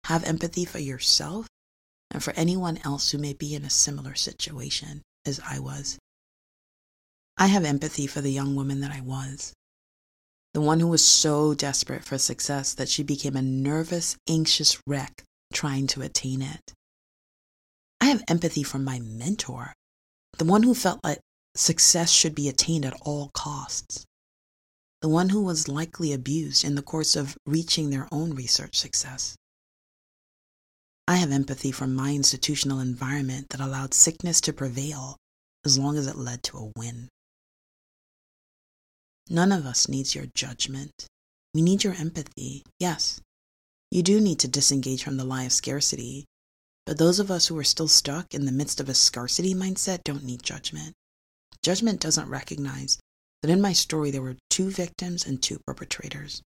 have 0.05 0.25
empathy 0.25 0.65
for 0.65 0.79
yourself 0.79 1.47
and 2.11 2.21
for 2.21 2.33
anyone 2.33 2.79
else 2.83 3.11
who 3.11 3.17
may 3.17 3.33
be 3.33 3.55
in 3.55 3.63
a 3.63 3.69
similar 3.69 4.15
situation 4.15 5.01
as 5.25 5.39
I 5.47 5.59
was. 5.59 5.97
I 7.37 7.47
have 7.47 7.63
empathy 7.63 8.05
for 8.05 8.19
the 8.19 8.31
young 8.31 8.55
woman 8.55 8.81
that 8.81 8.91
I 8.91 8.99
was, 8.99 9.53
the 10.53 10.61
one 10.61 10.81
who 10.81 10.87
was 10.87 11.05
so 11.05 11.53
desperate 11.53 12.03
for 12.03 12.17
success 12.17 12.73
that 12.73 12.89
she 12.89 13.03
became 13.03 13.35
a 13.35 13.41
nervous, 13.41 14.17
anxious 14.27 14.77
wreck 14.85 15.23
trying 15.55 15.87
to 15.87 16.03
attain 16.03 16.43
it. 16.43 16.73
I 17.99 18.05
have 18.05 18.23
empathy 18.27 18.61
for 18.61 18.77
my 18.77 18.99
mentor, 18.99 19.73
the 20.37 20.45
one 20.45 20.61
who 20.61 20.75
felt 20.75 21.03
like 21.03 21.19
success 21.55 22.11
should 22.11 22.35
be 22.35 22.49
attained 22.49 22.85
at 22.85 22.99
all 23.01 23.31
costs, 23.33 24.05
the 25.01 25.09
one 25.09 25.29
who 25.29 25.41
was 25.41 25.67
likely 25.67 26.13
abused 26.13 26.63
in 26.63 26.75
the 26.75 26.83
course 26.83 27.15
of 27.15 27.37
reaching 27.45 27.89
their 27.89 28.07
own 28.11 28.35
research 28.35 28.77
success. 28.77 29.35
I 31.07 31.15
have 31.15 31.31
empathy 31.31 31.71
for 31.71 31.87
my 31.87 32.13
institutional 32.13 32.79
environment 32.79 33.49
that 33.49 33.61
allowed 33.61 33.93
sickness 33.93 34.41
to 34.41 34.53
prevail 34.53 35.17
as 35.63 35.79
long 35.79 35.97
as 35.97 36.07
it 36.07 36.17
led 36.17 36.43
to 36.43 36.57
a 36.57 36.71
win. 36.77 37.09
None 39.29 39.51
of 39.51 39.65
us 39.65 39.87
needs 39.87 40.13
your 40.13 40.25
judgment. 40.35 41.07
We 41.53 41.61
need 41.61 41.83
your 41.83 41.93
empathy. 41.93 42.63
Yes, 42.79 43.21
you 43.91 44.03
do 44.03 44.19
need 44.19 44.39
to 44.39 44.47
disengage 44.47 45.03
from 45.03 45.17
the 45.17 45.23
lie 45.23 45.43
of 45.43 45.53
scarcity. 45.53 46.25
But 46.85 46.97
those 46.97 47.19
of 47.19 47.31
us 47.31 47.47
who 47.47 47.57
are 47.57 47.63
still 47.63 47.87
stuck 47.87 48.33
in 48.33 48.45
the 48.45 48.51
midst 48.51 48.79
of 48.79 48.89
a 48.89 48.93
scarcity 48.93 49.53
mindset 49.53 50.03
don't 50.03 50.23
need 50.23 50.43
judgment. 50.43 50.93
Judgment 51.63 51.99
doesn't 51.99 52.29
recognize 52.29 52.99
that 53.41 53.51
in 53.51 53.61
my 53.61 53.73
story 53.73 54.11
there 54.11 54.21
were 54.21 54.37
two 54.49 54.69
victims 54.69 55.25
and 55.25 55.41
two 55.41 55.59
perpetrators. 55.65 56.41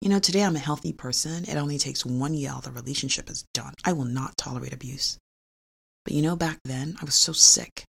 You 0.00 0.10
know, 0.10 0.18
today 0.18 0.42
I'm 0.42 0.56
a 0.56 0.58
healthy 0.58 0.92
person. 0.92 1.44
It 1.44 1.56
only 1.56 1.78
takes 1.78 2.04
one 2.04 2.34
yell, 2.34 2.60
the 2.60 2.70
relationship 2.70 3.30
is 3.30 3.44
done. 3.54 3.72
I 3.84 3.92
will 3.92 4.04
not 4.04 4.36
tolerate 4.36 4.74
abuse. 4.74 5.18
But 6.04 6.12
you 6.12 6.20
know, 6.20 6.36
back 6.36 6.58
then 6.64 6.96
I 7.00 7.04
was 7.04 7.14
so 7.14 7.32
sick. 7.32 7.84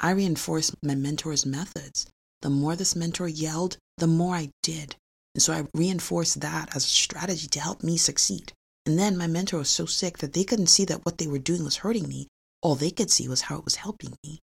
I 0.00 0.10
reinforced 0.10 0.74
my 0.82 0.96
mentor's 0.96 1.46
methods. 1.46 2.06
The 2.40 2.50
more 2.50 2.74
this 2.74 2.96
mentor 2.96 3.28
yelled, 3.28 3.76
the 3.98 4.08
more 4.08 4.34
I 4.34 4.50
did. 4.64 4.96
And 5.34 5.42
so 5.42 5.52
I 5.52 5.66
reinforced 5.74 6.40
that 6.40 6.74
as 6.76 6.84
a 6.84 6.88
strategy 6.88 7.48
to 7.48 7.60
help 7.60 7.82
me 7.82 7.96
succeed. 7.96 8.52
And 8.84 8.98
then 8.98 9.16
my 9.16 9.26
mentor 9.26 9.58
was 9.58 9.70
so 9.70 9.86
sick 9.86 10.18
that 10.18 10.32
they 10.32 10.44
couldn't 10.44 10.66
see 10.66 10.84
that 10.86 11.04
what 11.04 11.18
they 11.18 11.26
were 11.26 11.38
doing 11.38 11.64
was 11.64 11.76
hurting 11.76 12.08
me. 12.08 12.28
All 12.62 12.74
they 12.74 12.90
could 12.90 13.10
see 13.10 13.28
was 13.28 13.42
how 13.42 13.58
it 13.58 13.64
was 13.64 13.76
helping 13.76 14.14
me. 14.24 14.40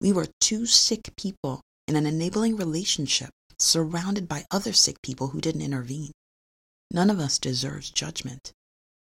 We 0.00 0.12
were 0.12 0.28
two 0.40 0.66
sick 0.66 1.10
people 1.16 1.60
in 1.88 1.96
an 1.96 2.06
enabling 2.06 2.56
relationship 2.56 3.30
surrounded 3.58 4.28
by 4.28 4.44
other 4.50 4.72
sick 4.72 5.00
people 5.02 5.28
who 5.28 5.40
didn't 5.40 5.62
intervene. 5.62 6.12
None 6.90 7.10
of 7.10 7.18
us 7.18 7.38
deserves 7.38 7.90
judgment, 7.90 8.52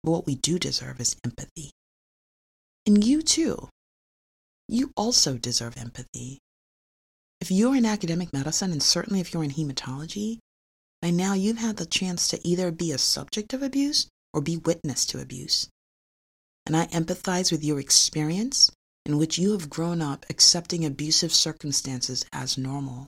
but 0.03 0.13
what 0.13 0.27
we 0.27 0.37
do 0.37 0.59
deserve 0.59 1.01
is 1.01 1.17
empathy. 1.25 1.71
And 2.87 3.05
you 3.05 3.23
too. 3.23 3.69
You 4.69 4.93
also 4.97 5.37
deserve 5.37 5.77
empathy. 5.77 6.39
If 7.41 7.51
you're 7.51 7.77
in 7.77 7.85
academic 7.85 8.33
medicine, 8.33 8.73
and 8.73 8.83
certainly 8.83 9.21
if 9.21 9.35
you're 9.35 9.45
in 9.45 9.51
hematology, 9.51 10.39
by 11.05 11.11
now 11.11 11.35
you've 11.35 11.59
had 11.59 11.77
the 11.77 11.85
chance 11.85 12.29
to 12.29 12.41
either 12.49 12.71
be 12.71 12.91
a 12.91 12.97
subject 12.97 13.53
of 13.53 13.63
abuse 13.63 14.09
or 14.33 14.41
be 14.41 14.57
witness 14.57 15.05
to 15.05 15.21
abuse. 15.21 15.69
And 16.65 16.75
I 16.75 16.87
empathize 16.87 17.53
with 17.53 17.63
your 17.63 17.79
experience 17.79 18.71
in 19.05 19.19
which 19.19 19.37
you 19.37 19.53
have 19.53 19.69
grown 19.69 20.01
up 20.01 20.25
accepting 20.31 20.83
abusive 20.83 21.31
circumstances 21.31 22.25
as 22.33 22.57
normal. 22.57 23.07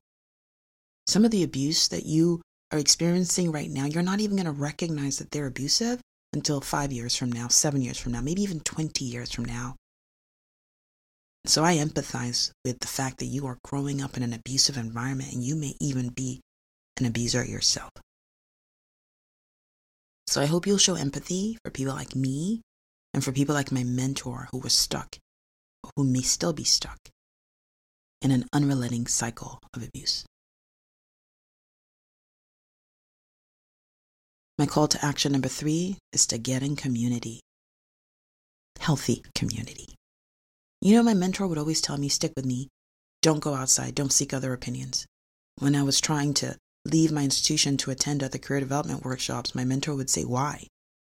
Some 1.06 1.24
of 1.24 1.30
the 1.30 1.42
abuse 1.42 1.88
that 1.88 2.04
you 2.04 2.42
are 2.70 2.78
experiencing 2.78 3.50
right 3.50 3.70
now, 3.70 3.86
you're 3.86 4.02
not 4.02 4.20
even 4.20 4.36
going 4.36 4.44
to 4.44 4.52
recognize 4.52 5.16
that 5.16 5.30
they're 5.30 5.46
abusive 5.46 5.98
until 6.34 6.60
five 6.60 6.92
years 6.92 7.16
from 7.16 7.32
now, 7.32 7.48
seven 7.48 7.80
years 7.80 7.96
from 7.96 8.12
now, 8.12 8.20
maybe 8.20 8.42
even 8.42 8.60
20 8.60 9.06
years 9.06 9.32
from 9.32 9.46
now. 9.46 9.74
So 11.46 11.64
I 11.64 11.76
empathize 11.78 12.50
with 12.62 12.80
the 12.80 12.88
fact 12.88 13.20
that 13.20 13.24
you 13.24 13.46
are 13.46 13.56
growing 13.64 14.02
up 14.02 14.18
in 14.18 14.22
an 14.22 14.34
abusive 14.34 14.76
environment 14.76 15.32
and 15.32 15.42
you 15.42 15.56
may 15.56 15.76
even 15.80 16.10
be 16.10 16.42
an 16.98 17.06
abuser 17.06 17.44
yourself. 17.44 17.90
So 20.26 20.40
I 20.40 20.46
hope 20.46 20.66
you'll 20.66 20.78
show 20.78 20.94
empathy 20.94 21.58
for 21.64 21.70
people 21.70 21.94
like 21.94 22.16
me 22.16 22.62
and 23.14 23.24
for 23.24 23.32
people 23.32 23.54
like 23.54 23.72
my 23.72 23.84
mentor 23.84 24.48
who 24.50 24.58
was 24.58 24.72
stuck, 24.72 25.16
or 25.84 25.90
who 25.96 26.04
may 26.04 26.22
still 26.22 26.52
be 26.52 26.64
stuck, 26.64 26.98
in 28.20 28.30
an 28.30 28.46
unrelenting 28.52 29.06
cycle 29.06 29.60
of 29.72 29.82
abuse. 29.82 30.24
My 34.58 34.66
call 34.66 34.88
to 34.88 35.04
action 35.04 35.32
number 35.32 35.48
three 35.48 35.98
is 36.12 36.26
to 36.28 36.38
get 36.38 36.62
in 36.62 36.76
community. 36.76 37.40
Healthy 38.80 39.22
community. 39.34 39.94
You 40.80 40.96
know, 40.96 41.02
my 41.02 41.14
mentor 41.14 41.46
would 41.46 41.58
always 41.58 41.80
tell 41.80 41.98
me, 41.98 42.08
stick 42.08 42.32
with 42.36 42.46
me. 42.46 42.68
Don't 43.22 43.40
go 43.40 43.54
outside. 43.54 43.94
Don't 43.94 44.12
seek 44.12 44.32
other 44.32 44.52
opinions. 44.52 45.06
When 45.58 45.74
I 45.74 45.82
was 45.82 46.00
trying 46.00 46.34
to 46.34 46.56
leave 46.90 47.12
my 47.12 47.22
institution 47.24 47.76
to 47.78 47.90
attend 47.90 48.22
other 48.22 48.38
career 48.38 48.60
development 48.60 49.04
workshops, 49.04 49.54
my 49.54 49.64
mentor 49.64 49.94
would 49.94 50.10
say, 50.10 50.24
why? 50.24 50.66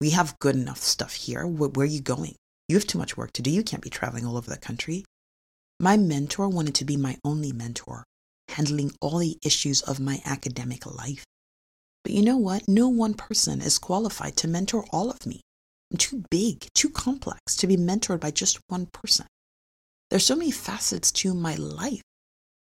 We 0.00 0.11
have 0.11 0.38
good 0.38 0.57
enough 0.57 0.83
stuff 0.83 1.14
here. 1.14 1.46
Where, 1.46 1.70
are 1.85 1.88
you 1.88 2.00
going? 2.00 2.37
You 2.68 2.76
have 2.76 2.87
too 2.87 2.98
much 2.98 3.16
work 3.16 3.33
to 3.33 3.42
do. 3.42 3.50
You 3.50 3.62
can't 3.62 3.83
be 3.83 3.90
traveling 3.90 4.26
all 4.26 4.37
over 4.37 4.50
the 4.50 4.59
country. 4.59 5.05
My 5.81 5.96
mentor 5.96 6.48
wanted 6.48 6.74
to 6.76 6.85
be 6.85 6.96
my 6.96 7.18
only 7.24 7.52
mentor, 7.52 8.05
handling 8.48 8.92
all 9.00 9.18
the 9.18 9.38
issues 9.42 9.83
of 9.83 10.00
my 10.00 10.20
academic 10.24 10.87
life. 10.87 11.24
But 12.02 12.12
you 12.12 12.22
know 12.22 12.37
what? 12.37 12.68
No 12.68 12.88
one 12.88 13.14
person 13.14 13.61
is 13.61 13.79
qualified 13.79 14.37
to 14.38 14.48
mentor 14.48 14.85
all 14.90 15.11
of 15.11 15.26
me. 15.26 15.40
I'm 15.90 15.98
too 15.98 16.24
big, 16.31 16.66
too 16.74 16.90
complex 16.90 17.57
to 17.57 17.66
be 17.66 17.76
mentored 17.76 18.20
by 18.20 18.31
just 18.31 18.59
one 18.68 18.87
person. 18.87 19.26
There's 20.11 20.24
so 20.24 20.37
many 20.37 20.50
facets 20.50 21.11
to 21.12 21.35
my 21.35 21.55
life 21.57 22.02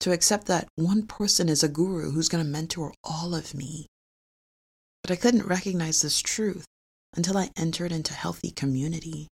to 0.00 0.12
accept 0.12 0.46
that 0.46 0.68
one 0.76 1.06
person 1.06 1.48
is 1.48 1.62
a 1.62 1.68
guru 1.68 2.10
who's 2.10 2.28
going 2.28 2.44
to 2.44 2.50
mentor 2.50 2.92
all 3.02 3.34
of 3.34 3.54
me. 3.54 3.86
But 5.02 5.10
I 5.10 5.16
couldn't 5.16 5.46
recognize 5.46 6.02
this 6.02 6.20
truth 6.20 6.64
until 7.16 7.36
I 7.36 7.50
entered 7.56 7.92
into 7.92 8.14
healthy 8.14 8.50
community. 8.50 9.28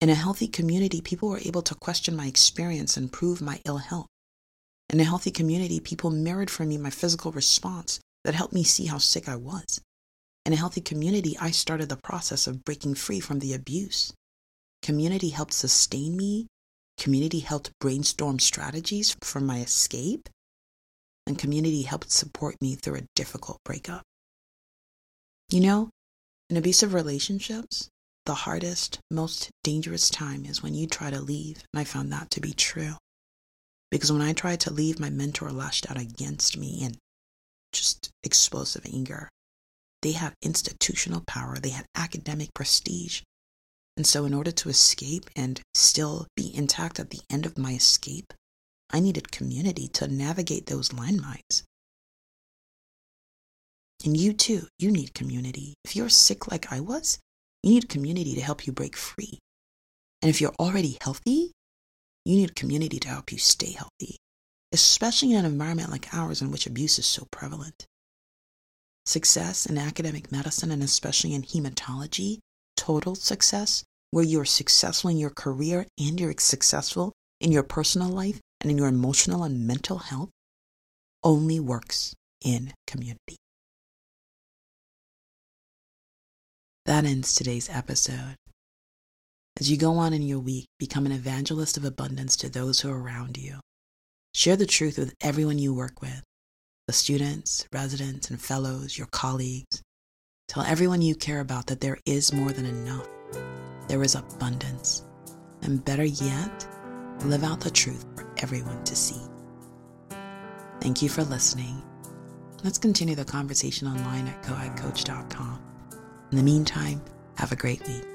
In 0.00 0.08
a 0.08 0.14
healthy 0.14 0.48
community, 0.48 1.00
people 1.00 1.28
were 1.28 1.40
able 1.44 1.62
to 1.62 1.74
question 1.74 2.16
my 2.16 2.26
experience 2.26 2.96
and 2.96 3.12
prove 3.12 3.42
my 3.42 3.60
ill 3.66 3.78
health. 3.78 4.06
In 4.88 4.98
a 4.98 5.04
healthy 5.04 5.30
community, 5.30 5.78
people 5.78 6.10
mirrored 6.10 6.50
for 6.50 6.64
me 6.64 6.78
my 6.78 6.90
physical 6.90 7.32
response 7.32 8.00
that 8.24 8.34
helped 8.34 8.54
me 8.54 8.64
see 8.64 8.86
how 8.86 8.98
sick 8.98 9.28
I 9.28 9.36
was. 9.36 9.80
In 10.46 10.52
a 10.52 10.56
healthy 10.56 10.80
community, 10.80 11.36
I 11.38 11.50
started 11.50 11.88
the 11.88 11.96
process 11.96 12.46
of 12.46 12.64
breaking 12.64 12.94
free 12.94 13.20
from 13.20 13.40
the 13.40 13.52
abuse. 13.52 14.12
Community 14.82 15.28
helped 15.28 15.52
sustain 15.52 16.16
me. 16.16 16.46
Community 17.00 17.38
helped 17.38 17.72
brainstorm 17.80 18.38
strategies 18.38 19.16
for 19.22 19.40
my 19.40 19.60
escape. 19.60 20.28
And 21.26 21.38
community 21.38 21.82
helped 21.82 22.10
support 22.10 22.56
me 22.60 22.74
through 22.74 22.96
a 22.96 23.06
difficult 23.16 23.58
breakup. 23.64 24.02
You 25.48 25.60
know, 25.60 25.90
in 26.50 26.58
abusive 26.58 26.92
relationships, 26.92 27.88
the 28.26 28.34
hardest, 28.34 29.00
most 29.10 29.48
dangerous 29.64 30.10
time 30.10 30.44
is 30.44 30.62
when 30.62 30.74
you 30.74 30.86
try 30.86 31.08
to 31.08 31.20
leave. 31.22 31.64
And 31.72 31.80
I 31.80 31.84
found 31.84 32.12
that 32.12 32.30
to 32.32 32.40
be 32.40 32.52
true. 32.52 32.96
Because 33.90 34.12
when 34.12 34.20
I 34.20 34.34
tried 34.34 34.60
to 34.60 34.72
leave, 34.72 35.00
my 35.00 35.08
mentor 35.08 35.50
lashed 35.50 35.90
out 35.90 35.98
against 35.98 36.58
me 36.58 36.82
in 36.82 36.96
just 37.72 38.10
explosive 38.22 38.84
anger. 38.84 39.30
They 40.02 40.12
had 40.12 40.34
institutional 40.42 41.22
power, 41.26 41.56
they 41.56 41.70
had 41.70 41.86
academic 41.94 42.52
prestige. 42.54 43.22
And 44.00 44.06
so, 44.06 44.24
in 44.24 44.32
order 44.32 44.50
to 44.50 44.70
escape 44.70 45.28
and 45.36 45.60
still 45.74 46.26
be 46.34 46.50
intact 46.54 46.98
at 46.98 47.10
the 47.10 47.20
end 47.28 47.44
of 47.44 47.58
my 47.58 47.74
escape, 47.74 48.32
I 48.90 48.98
needed 48.98 49.30
community 49.30 49.88
to 49.88 50.08
navigate 50.08 50.64
those 50.64 50.88
landmines. 50.88 51.64
And 54.02 54.16
you 54.16 54.32
too, 54.32 54.68
you 54.78 54.90
need 54.90 55.12
community. 55.12 55.74
If 55.84 55.94
you're 55.94 56.08
sick 56.08 56.50
like 56.50 56.72
I 56.72 56.80
was, 56.80 57.18
you 57.62 57.72
need 57.72 57.90
community 57.90 58.34
to 58.36 58.40
help 58.40 58.66
you 58.66 58.72
break 58.72 58.96
free. 58.96 59.38
And 60.22 60.30
if 60.30 60.40
you're 60.40 60.54
already 60.58 60.96
healthy, 61.02 61.52
you 62.24 62.36
need 62.36 62.56
community 62.56 62.98
to 63.00 63.08
help 63.08 63.30
you 63.30 63.36
stay 63.36 63.72
healthy 63.72 64.16
especially 64.72 65.32
in 65.32 65.38
an 65.38 65.44
environment 65.44 65.90
like 65.90 66.14
ours 66.14 66.40
in 66.40 66.50
which 66.50 66.66
abuse 66.66 66.98
is 66.98 67.06
so 67.06 67.26
prevalent. 67.30 67.86
Success 69.04 69.66
in 69.66 69.78
academic 69.78 70.30
medicine 70.30 70.70
and 70.70 70.82
especially 70.82 71.34
in 71.34 71.42
hematology, 71.42 72.38
total 72.76 73.14
success, 73.14 73.82
where 74.10 74.24
you're 74.24 74.44
successful 74.44 75.10
in 75.10 75.16
your 75.16 75.30
career 75.30 75.86
and 75.98 76.18
you're 76.18 76.34
successful 76.38 77.12
in 77.40 77.52
your 77.52 77.62
personal 77.62 78.08
life 78.08 78.40
and 78.60 78.70
in 78.70 78.78
your 78.78 78.88
emotional 78.88 79.44
and 79.44 79.66
mental 79.66 79.98
health, 79.98 80.30
only 81.22 81.60
works 81.60 82.14
in 82.44 82.72
community. 82.86 83.36
That 86.86 87.04
ends 87.04 87.34
today's 87.34 87.68
episode. 87.70 88.36
As 89.58 89.70
you 89.70 89.76
go 89.76 89.92
on 89.94 90.12
in 90.12 90.22
your 90.22 90.38
week, 90.38 90.66
become 90.78 91.06
an 91.06 91.12
evangelist 91.12 91.76
of 91.76 91.84
abundance 91.84 92.36
to 92.36 92.48
those 92.48 92.80
who 92.80 92.90
are 92.90 93.00
around 93.00 93.36
you. 93.36 93.60
Share 94.34 94.56
the 94.56 94.66
truth 94.66 94.96
with 94.98 95.14
everyone 95.20 95.58
you 95.58 95.74
work 95.74 96.00
with 96.00 96.22
the 96.86 96.92
students, 96.94 97.68
residents, 97.72 98.30
and 98.30 98.40
fellows, 98.40 98.98
your 98.98 99.06
colleagues. 99.12 99.80
Tell 100.48 100.64
everyone 100.64 101.02
you 101.02 101.14
care 101.14 101.38
about 101.38 101.68
that 101.68 101.80
there 101.80 101.98
is 102.04 102.32
more 102.32 102.50
than 102.50 102.66
enough. 102.66 103.06
There 103.90 104.04
is 104.04 104.14
abundance. 104.14 105.02
And 105.62 105.84
better 105.84 106.04
yet, 106.04 106.64
live 107.24 107.42
out 107.42 107.58
the 107.58 107.72
truth 107.72 108.06
for 108.14 108.24
everyone 108.38 108.84
to 108.84 108.94
see. 108.94 109.20
Thank 110.80 111.02
you 111.02 111.08
for 111.08 111.24
listening. 111.24 111.82
Let's 112.62 112.78
continue 112.78 113.16
the 113.16 113.24
conversation 113.24 113.88
online 113.88 114.28
at 114.28 114.44
coedcoach.com. 114.44 115.60
In 116.30 116.36
the 116.36 116.44
meantime, 116.44 117.02
have 117.34 117.50
a 117.50 117.56
great 117.56 117.84
week. 117.88 118.06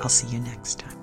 I'll 0.00 0.08
see 0.08 0.28
you 0.28 0.38
next 0.38 0.78
time. 0.78 1.01